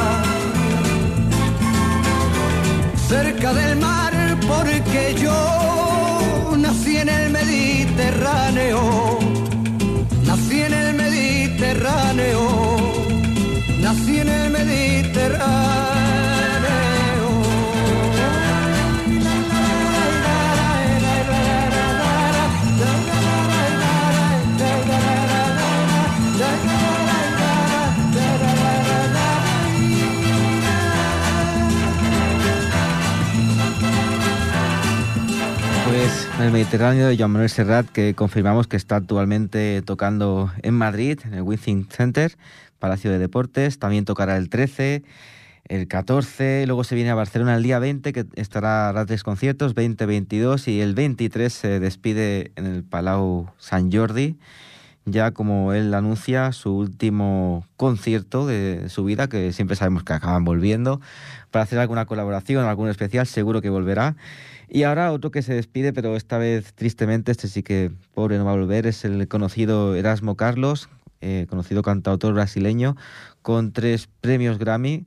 Cerca 3.09 3.53
del 3.53 3.77
mar, 3.77 4.13
porque 4.49 5.15
yo 5.23 6.57
nací 6.57 6.97
en 6.97 7.09
el 7.09 7.31
Mediterráneo. 7.31 8.81
Nací 10.27 10.61
en 10.63 10.75
el 10.75 10.95
Mediterráneo. 10.95 12.41
Nací 13.81 14.19
en 14.19 14.29
el 14.29 14.51
Mediterráneo. 14.51 16.06
El 36.41 36.53
Mediterráneo 36.53 37.09
de 37.09 37.17
Joan 37.17 37.31
Manuel 37.31 37.49
Serrat, 37.49 37.87
que 37.89 38.15
confirmamos 38.15 38.67
que 38.67 38.77
está 38.77 38.97
actualmente 38.97 39.81
tocando 39.83 40.53
en 40.63 40.75
Madrid, 40.75 41.19
en 41.25 41.35
el 41.35 41.43
Withing 41.43 41.89
Center, 41.89 42.37
Palacio 42.79 43.11
de 43.11 43.19
Deportes. 43.19 43.79
También 43.79 44.05
tocará 44.05 44.37
el 44.37 44.51
13 44.51 45.03
el 45.69 45.89
14, 45.89 46.65
luego 46.67 46.85
se 46.85 46.95
viene 46.95 47.11
a 47.11 47.15
Barcelona 47.15 47.57
el 47.57 47.63
día 47.63 47.79
20, 47.79 48.13
que 48.13 48.27
estará 48.37 48.91
a 48.91 49.07
tres 49.07 49.23
conciertos, 49.23 49.75
20, 49.75 50.07
22, 50.07 50.69
y 50.69 50.81
el 50.81 50.95
23 50.95 51.53
se 51.53 51.81
despide 51.81 52.53
en 52.55 52.67
el 52.67 52.85
Palau 52.85 53.51
San 53.59 53.91
Jordi, 53.91 54.37
ya 55.07 55.33
como 55.33 55.73
él 55.73 55.93
anuncia 55.95 56.53
su 56.53 56.77
último 56.77 57.67
concierto 57.77 58.47
de 58.47 58.89
su 58.89 59.05
vida, 59.05 59.29
que 59.29 59.53
siempre 59.53 59.75
sabemos 59.75 60.05
que 60.05 60.13
acaban 60.13 60.45
volviendo, 60.45 61.01
para 61.51 61.65
hacer 61.65 61.79
alguna 61.79 62.07
colaboración, 62.07 62.65
algún 62.67 62.89
especial, 62.89 63.27
seguro 63.27 63.61
que 63.61 63.71
volverá. 63.71 64.17
Y 64.69 64.83
ahora 64.83 65.13
otro 65.13 65.31
que 65.31 65.43
se 65.43 65.55
despide, 65.55 65.93
pero 65.93 66.17
esta 66.17 66.39
vez 66.39 66.75
tristemente, 66.75 67.31
este 67.31 67.49
sí 67.49 67.63
que 67.63 67.93
pobre 68.15 68.37
no 68.39 68.45
va 68.45 68.53
a 68.53 68.57
volver, 68.57 68.87
es 68.87 69.05
el 69.05 69.29
conocido 69.29 69.95
Erasmo 69.95 70.37
Carlos, 70.37 70.89
eh, 71.21 71.47
conocido 71.49 71.83
cantautor 71.83 72.35
brasileño, 72.35 72.97
con 73.43 73.73
tres 73.73 74.09
premios 74.21 74.59
Grammy, 74.59 75.07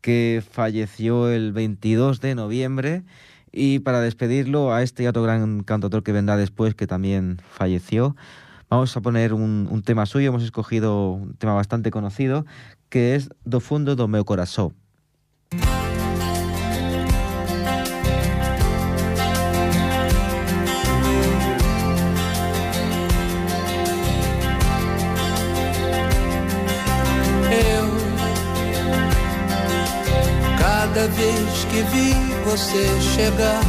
que 0.00 0.42
falleció 0.48 1.30
el 1.30 1.52
22 1.52 2.20
de 2.20 2.34
noviembre. 2.34 3.02
Y 3.50 3.80
para 3.80 4.00
despedirlo 4.00 4.72
a 4.72 4.82
este 4.82 5.02
y 5.02 5.06
otro 5.06 5.22
gran 5.22 5.62
cantautor 5.62 6.02
que 6.02 6.12
vendrá 6.12 6.36
después, 6.36 6.74
que 6.74 6.86
también 6.86 7.38
falleció, 7.50 8.16
vamos 8.70 8.96
a 8.96 9.02
poner 9.02 9.34
un, 9.34 9.68
un 9.70 9.82
tema 9.82 10.06
suyo. 10.06 10.28
Hemos 10.28 10.42
escogido 10.42 11.10
un 11.10 11.34
tema 11.34 11.52
bastante 11.54 11.90
conocido, 11.90 12.46
que 12.88 13.14
es 13.14 13.28
Do 13.44 13.60
Fundo 13.60 13.94
do 13.94 14.08
Meu 14.08 14.24
Coração. 14.24 14.72
Vez 31.52 31.64
que 31.64 31.82
vi 31.82 32.14
você 32.44 33.00
chegar, 33.00 33.60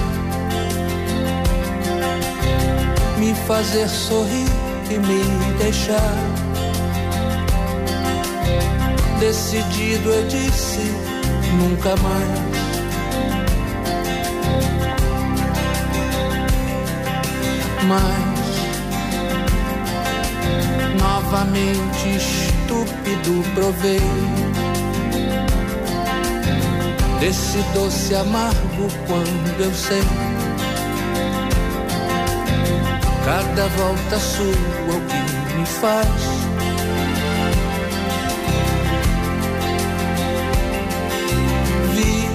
me 3.18 3.36
fazer 3.48 3.88
sorrir 3.90 4.48
e 4.90 4.98
me 4.98 5.54
deixar. 5.58 6.16
Decidido 9.20 10.10
eu 10.10 10.28
disse 10.28 10.92
nunca 11.60 11.96
mais. 11.98 12.54
Mas 17.88 18.34
novamente 21.00 22.16
estúpido 22.16 23.44
provei 23.54 24.63
desse 27.24 27.60
doce 27.74 28.14
amargo 28.16 28.90
quando 29.08 29.62
eu 29.62 29.74
sei. 29.74 30.04
Cada 33.24 33.68
volta 33.78 34.20
sua 34.20 34.44
o 34.44 35.00
que 35.08 35.54
me 35.56 35.66
faz. 35.66 36.08
Vi 41.94 42.28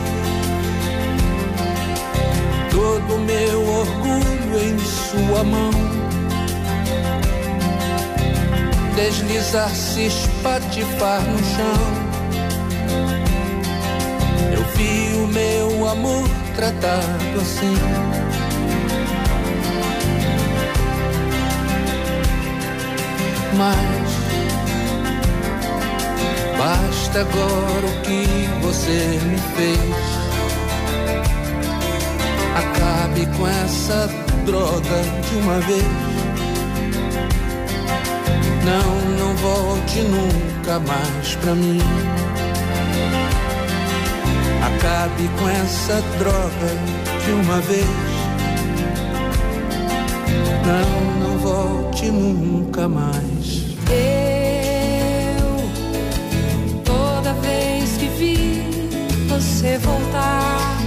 todo 2.70 3.18
meu 3.26 3.68
orgulho 3.68 4.59
em 4.59 4.78
sua 4.78 5.45
mão. 5.45 5.70
Deslizar, 8.97 9.68
se 9.68 10.07
espatifar 10.07 11.20
no 11.20 11.39
chão 11.45 11.97
amor 15.99 16.28
tratado 16.55 17.40
assim. 17.40 17.74
Mas 23.57 24.09
basta 26.57 27.20
agora 27.20 27.86
o 27.86 28.03
que 28.03 28.49
você 28.62 29.18
me 29.24 29.38
fez. 29.57 30.09
Acabe 32.57 33.26
com 33.36 33.49
essa 33.49 34.09
droga 34.46 35.03
de 35.28 35.36
uma 35.36 35.59
vez. 35.61 35.82
Não, 38.64 39.18
não 39.18 39.36
volte 39.36 40.01
nunca 40.03 40.78
mais 40.78 41.34
pra 41.36 41.55
mim. 41.55 41.80
Acabe 44.89 45.28
com 45.39 45.47
essa 45.51 46.01
droga 46.18 46.70
de 47.22 47.32
uma 47.32 47.61
vez. 47.61 47.84
Não, 50.64 51.28
não 51.28 51.39
volte 51.39 52.07
nunca 52.11 52.89
mais. 52.89 53.76
Eu, 53.91 55.45
toda 56.84 57.34
vez 57.34 57.99
que 57.99 58.07
vi 58.16 58.62
você 59.28 59.76
voltar, 59.76 60.78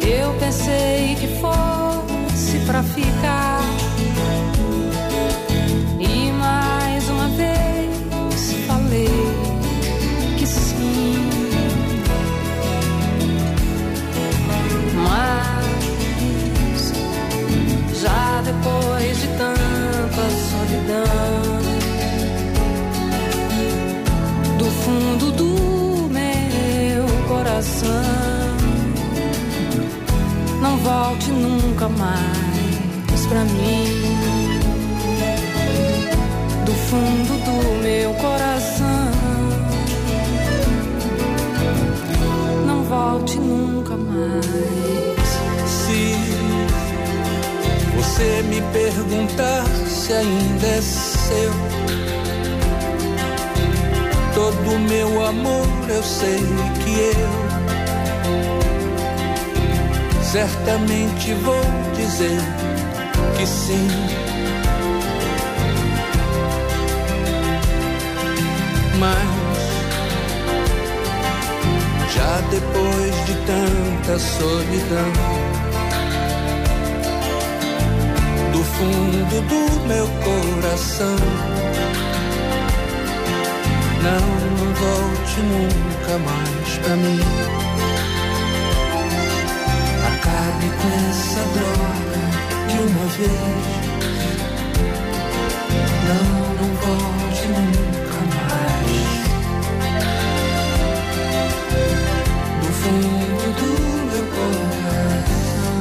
eu 0.00 0.32
pensei 0.40 1.14
que 1.20 1.28
fosse 1.42 2.58
pra 2.66 2.82
ficar. 2.84 3.57
Depois 18.58 19.20
de 19.20 19.28
tanta 19.28 20.22
solidão, 20.50 21.58
do 24.58 24.64
fundo 24.64 25.32
do 25.32 26.08
meu 26.10 27.06
coração, 27.28 27.88
não 30.60 30.76
volte 30.78 31.30
nunca 31.30 31.88
mais 31.88 33.26
pra 33.28 33.44
mim. 33.44 34.18
Do 36.64 36.72
fundo 36.72 37.34
do 37.44 37.82
meu 37.82 38.12
coração, 38.14 39.12
não 42.66 42.82
volte 42.84 43.38
nunca 43.38 43.96
mais. 43.96 44.87
Você 48.18 48.42
me 48.42 48.60
perguntar 48.72 49.64
se 49.86 50.12
ainda 50.12 50.66
é 50.66 50.82
seu, 50.82 51.52
todo 54.34 54.78
meu 54.80 55.24
amor 55.24 55.68
eu 55.88 56.02
sei 56.02 56.40
que 56.82 56.98
eu 56.98 57.28
certamente 60.24 61.32
vou 61.34 61.62
dizer 61.94 62.40
que 63.36 63.46
sim. 63.46 63.88
Mas 68.98 69.28
já 72.12 72.40
depois 72.50 73.14
de 73.26 73.34
tanta 73.46 74.18
solidão, 74.18 75.12
do 78.58 78.64
fundo 78.64 79.38
do 79.42 79.62
meu 79.86 80.08
coração, 80.24 81.16
não, 84.02 84.26
volte 84.74 85.38
nunca 85.42 86.18
mais 86.18 86.70
pra 86.78 86.96
mim. 86.96 87.20
Acabe 90.08 90.66
com 90.80 90.88
essa 91.08 91.42
droga 91.54 92.22
de 92.66 92.76
uma 92.82 93.06
vez. 93.14 93.68
Não, 96.08 96.28
não 96.58 96.70
volte 96.82 97.44
nunca 97.46 98.18
mais. 98.34 99.08
Do 102.60 102.70
fundo 102.72 103.46
do 103.60 103.70
meu 104.10 104.26
coração. 104.34 105.78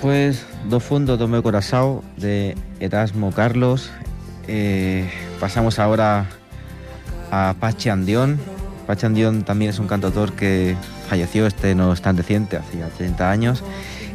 Pues 0.00 0.47
Do 0.68 0.80
Fundo 0.80 1.16
do 1.16 1.26
Meu 1.28 1.42
Coração 1.42 2.04
de 2.18 2.54
Erasmo 2.78 3.32
Carlos. 3.32 3.90
Eh, 4.46 5.08
pasamos 5.40 5.78
ahora 5.78 6.26
a 7.30 7.54
Pachi 7.58 7.88
Andión. 7.88 8.38
Pachi 8.86 9.06
Andión 9.06 9.44
también 9.44 9.70
es 9.70 9.78
un 9.78 9.86
cantautor 9.86 10.32
que 10.34 10.76
falleció, 11.08 11.46
este 11.46 11.74
no 11.74 11.94
es 11.94 12.02
tan 12.02 12.18
reciente, 12.18 12.58
hacía 12.58 12.88
30 12.88 13.30
años. 13.30 13.64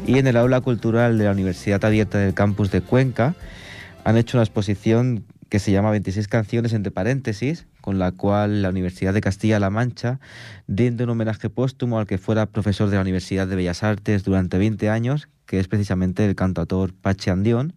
Y 0.05 0.19
en 0.19 0.27
el 0.27 0.37
aula 0.37 0.61
cultural 0.61 1.17
de 1.17 1.25
la 1.25 1.31
Universidad 1.31 1.83
Abierta 1.83 2.19
del 2.19 2.35
campus 2.35 2.69
de 2.69 2.81
Cuenca 2.81 3.33
han 4.03 4.15
hecho 4.15 4.37
una 4.37 4.43
exposición 4.43 5.25
que 5.53 5.59
se 5.59 5.71
llama 5.71 5.91
26 5.91 6.27
canciones 6.29 6.73
entre 6.73 6.91
paréntesis, 6.91 7.67
con 7.79 7.99
la 7.99 8.11
cual 8.11 8.63
la 8.63 8.69
Universidad 8.69 9.13
de 9.13 9.21
Castilla-La 9.21 9.69
Mancha 9.69 10.19
rinde 10.67 11.03
un 11.03 11.11
homenaje 11.11 11.47
póstumo 11.51 11.99
al 11.99 12.07
que 12.07 12.17
fuera 12.17 12.47
profesor 12.47 12.89
de 12.89 12.95
la 12.95 13.03
Universidad 13.03 13.45
de 13.45 13.55
Bellas 13.55 13.83
Artes 13.83 14.23
durante 14.23 14.57
20 14.57 14.89
años, 14.89 15.29
que 15.45 15.59
es 15.59 15.67
precisamente 15.67 16.25
el 16.25 16.33
cantautor 16.33 16.91
Pache 16.91 17.29
Andión, 17.29 17.75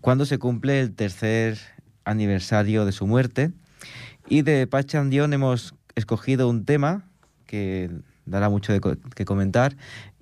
cuando 0.00 0.26
se 0.26 0.38
cumple 0.38 0.78
el 0.78 0.94
tercer 0.94 1.58
aniversario 2.04 2.84
de 2.84 2.92
su 2.92 3.08
muerte. 3.08 3.50
Y 4.28 4.42
de 4.42 4.68
Pache 4.68 4.96
Andión 4.96 5.32
hemos 5.32 5.74
escogido 5.96 6.48
un 6.48 6.64
tema 6.64 7.02
que 7.46 7.90
dará 8.26 8.48
mucho 8.48 8.72
de 8.72 8.80
que 9.16 9.24
comentar, 9.24 9.76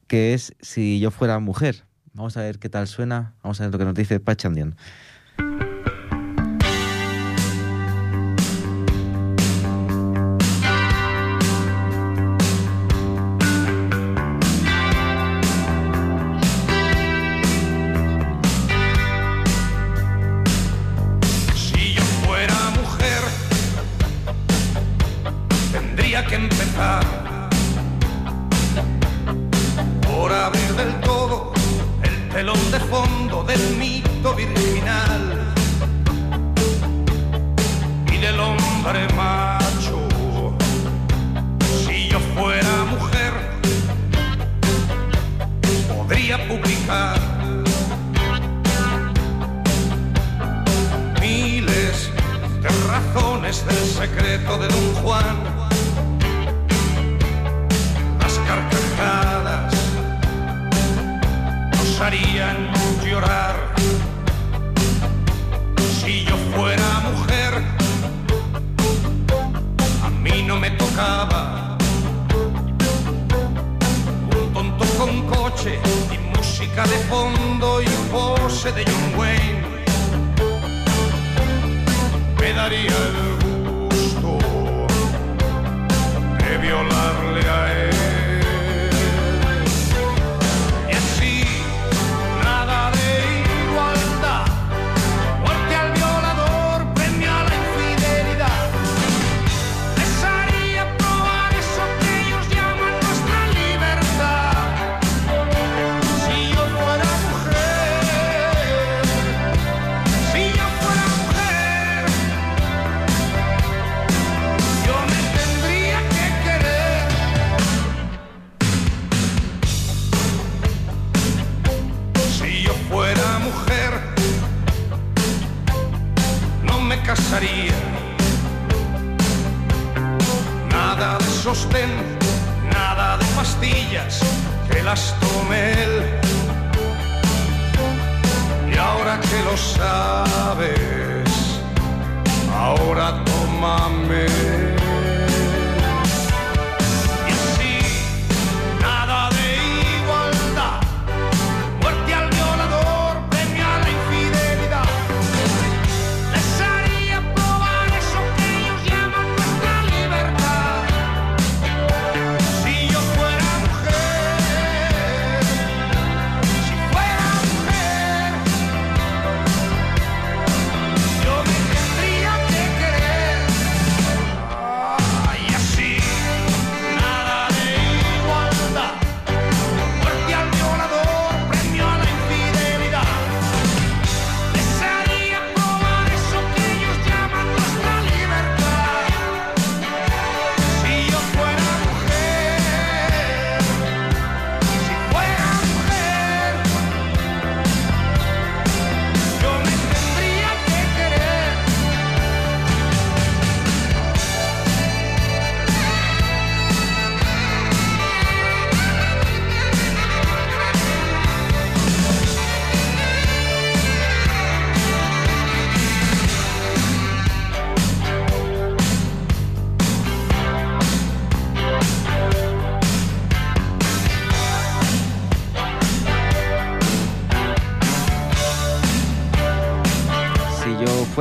que 0.06 0.32
es 0.32 0.54
Si 0.62 0.98
yo 0.98 1.10
fuera 1.10 1.40
mujer. 1.40 1.84
Vamos 2.14 2.38
a 2.38 2.40
ver 2.40 2.58
qué 2.58 2.70
tal 2.70 2.86
suena, 2.86 3.34
vamos 3.42 3.60
a 3.60 3.64
ver 3.64 3.72
lo 3.72 3.78
que 3.78 3.84
nos 3.84 3.94
dice 3.94 4.18
Pache 4.18 4.48
Andión. 4.48 4.76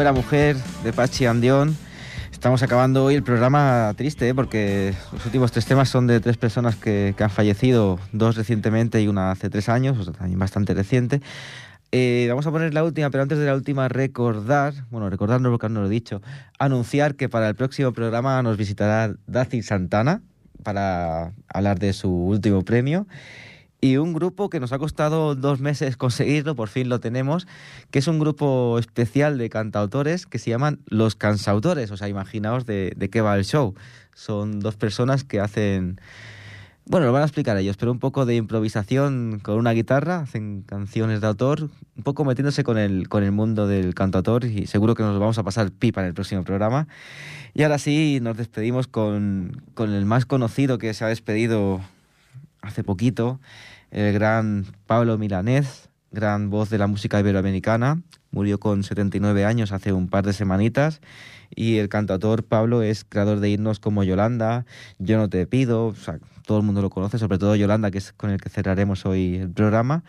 Fuera 0.09 0.21
mujer 0.21 0.55
de 0.83 0.91
Pachi 0.91 1.25
Andión. 1.25 1.77
Estamos 2.31 2.63
acabando 2.63 3.05
hoy 3.05 3.15
el 3.15 3.21
programa 3.21 3.93
triste, 3.95 4.29
¿eh? 4.29 4.33
porque 4.33 4.93
los 5.11 5.23
últimos 5.25 5.51
tres 5.51 5.65
temas 5.65 5.87
son 5.89 6.07
de 6.07 6.19
tres 6.19 6.35
personas 6.35 6.75
que, 6.75 7.13
han 7.19 7.29
fallecido, 7.29 7.99
dos 8.11 8.35
recientemente 8.35 9.01
y 9.01 9.07
una 9.07 9.29
hace 9.29 9.51
tres 9.51 9.69
años, 9.69 9.99
o 9.99 10.03
sea, 10.03 10.13
también 10.13 10.39
bastante 10.39 10.73
reciente. 10.73 11.21
Eh, 11.91 12.25
vamos 12.27 12.47
a 12.47 12.51
poner 12.51 12.73
la 12.73 12.83
última, 12.83 13.11
pero 13.11 13.21
antes 13.21 13.37
de 13.37 13.45
la 13.45 13.53
última 13.53 13.87
recordar, 13.87 14.73
bueno, 14.89 15.11
recordarnos 15.11 15.51
porque 15.51 15.69
no 15.69 15.81
lo 15.81 15.87
he 15.87 15.91
dicho, 15.91 16.23
anunciar 16.57 17.15
que 17.15 17.29
para 17.29 17.47
el 17.47 17.55
próximo 17.55 17.91
programa 17.91 18.41
nos 18.41 18.57
visitará 18.57 19.13
Daci 19.27 19.61
Santana 19.61 20.23
para 20.63 21.33
hablar 21.53 21.77
de 21.77 21.93
su 21.93 22.09
último 22.09 22.63
premio 22.63 23.05
y 23.81 23.97
un 23.97 24.13
grupo 24.13 24.49
que 24.49 24.59
nos 24.59 24.73
ha 24.73 24.79
costado 24.79 25.35
dos 25.35 25.61
meses 25.61 25.95
conseguirlo, 25.95 26.55
por 26.55 26.67
fin 26.67 26.89
lo 26.89 26.99
tenemos, 26.99 27.47
que 27.91 27.99
es 27.99 28.07
un 28.07 28.19
grupo 28.19 28.77
especial 28.77 29.37
de 29.37 29.49
cantautores 29.49 30.25
que 30.25 30.39
se 30.39 30.49
llaman 30.49 30.79
Los 30.85 31.15
Cansautores. 31.15 31.91
O 31.91 31.97
sea, 31.97 32.09
imaginaos 32.09 32.65
de, 32.65 33.09
qué 33.11 33.21
va 33.21 33.35
el 33.37 33.45
show. 33.45 33.75
Son 34.13 34.59
dos 34.59 34.75
personas 34.75 35.23
que 35.23 35.39
hacen 35.39 35.99
bueno, 36.85 37.05
lo 37.05 37.13
van 37.13 37.21
a 37.21 37.25
explicar 37.25 37.55
ellos, 37.55 37.77
pero 37.77 37.91
un 37.91 37.99
poco 37.99 38.25
de 38.25 38.35
improvisación 38.35 39.39
con 39.43 39.59
una 39.59 39.73
guitarra, 39.73 40.21
hacen 40.21 40.63
canciones 40.63 41.21
de 41.21 41.27
autor, 41.27 41.69
un 41.95 42.03
poco 42.03 42.25
metiéndose 42.25 42.63
con 42.63 42.79
el, 42.79 43.07
con 43.07 43.23
el 43.23 43.31
mundo 43.31 43.67
del 43.67 43.93
cantautor 43.93 44.45
y 44.45 44.65
seguro 44.65 44.95
que 44.95 45.03
nos 45.03 45.19
vamos 45.19 45.37
a 45.37 45.43
pasar 45.43 45.69
pipa 45.69 46.01
en 46.01 46.07
el 46.07 46.15
próximo 46.15 46.43
programa. 46.43 46.87
Y 47.53 47.61
ahora 47.61 47.77
sí, 47.77 48.17
nos 48.23 48.37
despedimos 48.37 48.87
con, 48.87 49.61
con 49.75 49.93
el 49.93 50.05
más 50.05 50.25
conocido 50.25 50.79
que 50.79 50.95
se 50.95 51.05
ha 51.05 51.09
despedido 51.09 51.79
hace 52.61 52.83
poquito, 52.83 53.39
el 53.91 54.13
gran 54.13 54.65
Pablo 54.85 55.17
Milanés, 55.17 55.89
gran 56.11 56.49
voz 56.49 56.69
de 56.69 56.77
la 56.77 56.87
música 56.87 57.19
iberoamericana, 57.19 58.01
murió 58.31 58.59
con 58.59 58.83
79 58.83 59.45
años 59.45 59.71
hace 59.71 59.93
un 59.93 60.07
par 60.07 60.25
de 60.25 60.33
semanitas 60.33 61.01
y 61.55 61.77
el 61.77 61.89
cantautor 61.89 62.43
Pablo 62.43 62.81
es 62.81 63.03
creador 63.03 63.39
de 63.39 63.49
himnos 63.49 63.79
como 63.79 64.03
Yolanda, 64.03 64.65
Yo 64.99 65.17
no 65.17 65.29
te 65.29 65.45
pido, 65.47 65.93
todo 66.45 66.59
el 66.59 66.63
mundo 66.63 66.81
lo 66.81 66.89
conoce, 66.89 67.17
sobre 67.17 67.37
todo 67.37 67.55
Yolanda, 67.55 67.91
que 67.91 67.97
es 67.97 68.13
con 68.13 68.29
el 68.29 68.39
que 68.39 68.49
cerraremos 68.49 69.05
hoy 69.05 69.37
el 69.37 69.49
programa. 69.49 70.03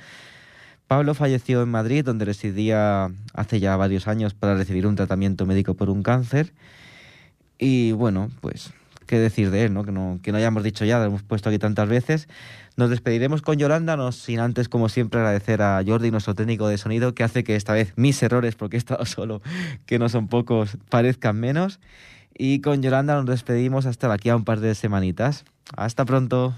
Pablo 0.87 1.15
falleció 1.15 1.63
en 1.63 1.69
Madrid, 1.69 2.05
donde 2.05 2.25
residía 2.25 3.11
hace 3.33 3.61
ya 3.61 3.77
varios 3.77 4.09
años 4.09 4.35
para 4.35 4.57
recibir 4.57 4.87
un 4.87 4.97
tratamiento 4.97 5.47
médico 5.47 5.75
por 5.75 5.89
un 5.89 6.03
cáncer. 6.03 6.53
Y 7.59 7.93
bueno, 7.93 8.29
pues, 8.41 8.73
¿qué 9.11 9.19
decir 9.19 9.51
de 9.51 9.65
él? 9.65 9.75
No? 9.75 9.83
Que, 9.85 9.91
no, 9.91 10.21
que 10.23 10.31
no 10.31 10.39
hayamos 10.39 10.63
dicho 10.63 10.85
ya, 10.85 11.01
lo 11.01 11.07
hemos 11.07 11.25
puesto 11.25 11.49
aquí 11.49 11.59
tantas 11.59 11.89
veces. 11.89 12.29
Nos 12.77 12.91
despediremos 12.91 13.43
con 13.43 13.59
Yolanda, 13.59 13.97
no 13.97 14.13
sin 14.13 14.39
antes, 14.39 14.69
como 14.69 14.89
siempre, 14.89 15.19
agradecer 15.19 15.63
a 15.63 15.83
Jordi, 15.85 16.13
nuestro 16.13 16.37
técnico 16.37 16.69
de 16.69 16.79
sonido, 16.79 17.13
que 17.13 17.25
hace 17.25 17.43
que 17.43 17.57
esta 17.57 17.73
vez 17.73 17.93
mis 17.97 18.23
errores, 18.23 18.55
porque 18.55 18.77
he 18.77 18.79
estado 18.79 19.05
solo, 19.07 19.43
que 19.85 19.99
no 19.99 20.09
son 20.09 20.29
pocos, 20.29 20.79
parezcan 20.89 21.41
menos. 21.41 21.81
Y 22.39 22.61
con 22.61 22.83
Yolanda 22.83 23.17
nos 23.17 23.27
despedimos 23.27 23.85
hasta 23.85 24.13
aquí 24.13 24.29
a 24.29 24.37
un 24.37 24.45
par 24.45 24.61
de 24.61 24.77
semanitas. 24.77 25.45
Hasta 25.77 26.05
pronto. 26.05 26.55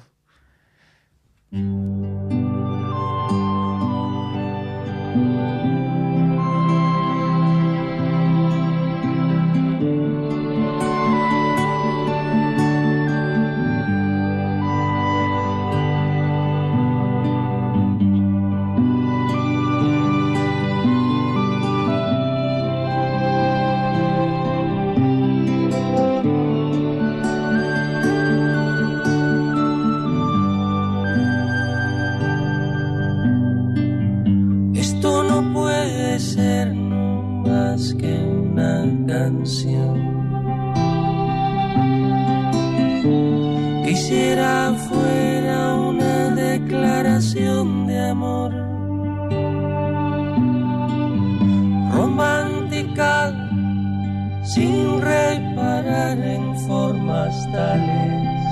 Sin 54.54 55.00
reparar 55.00 56.18
en 56.18 56.54
formas 56.66 57.34
tales 57.52 58.42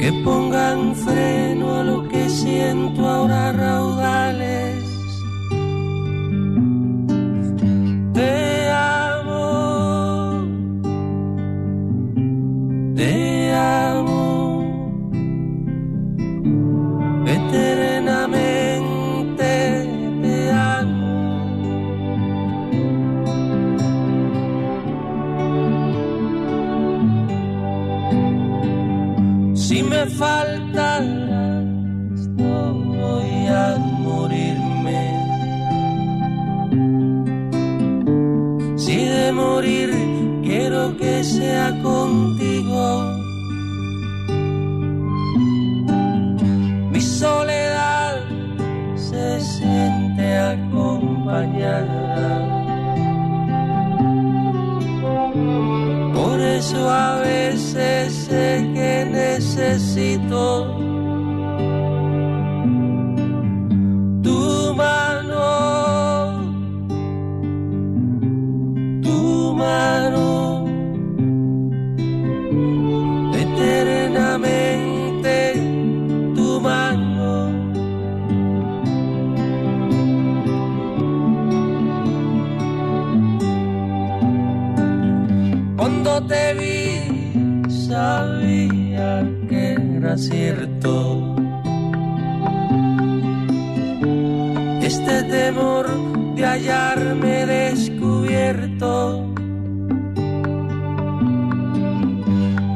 que 0.00 0.12
pongan 0.24 0.94
freno 0.94 1.47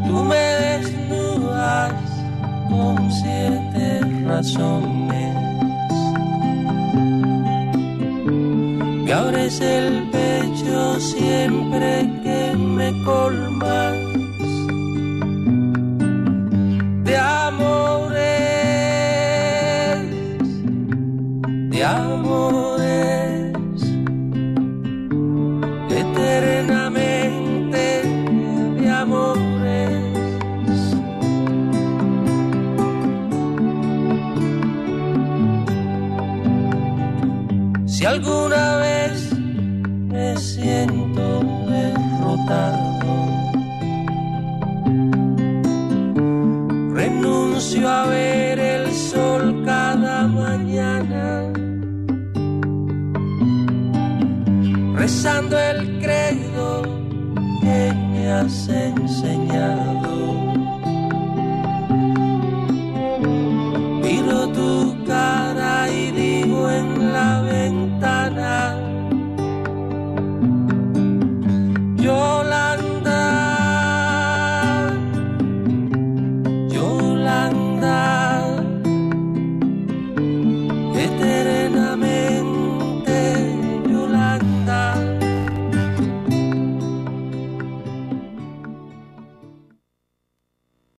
Tú 0.07 0.17
me 0.31 0.45
desnudas 0.67 1.93
con 2.69 3.11
siete 3.21 4.01
razones. 4.27 5.37
Me 9.05 9.13
abres 9.13 9.61
el 9.61 10.09
pecho 10.11 11.01
siempre 11.01 12.11
que 12.25 12.57
me 12.57 12.89
colmas 13.05 13.52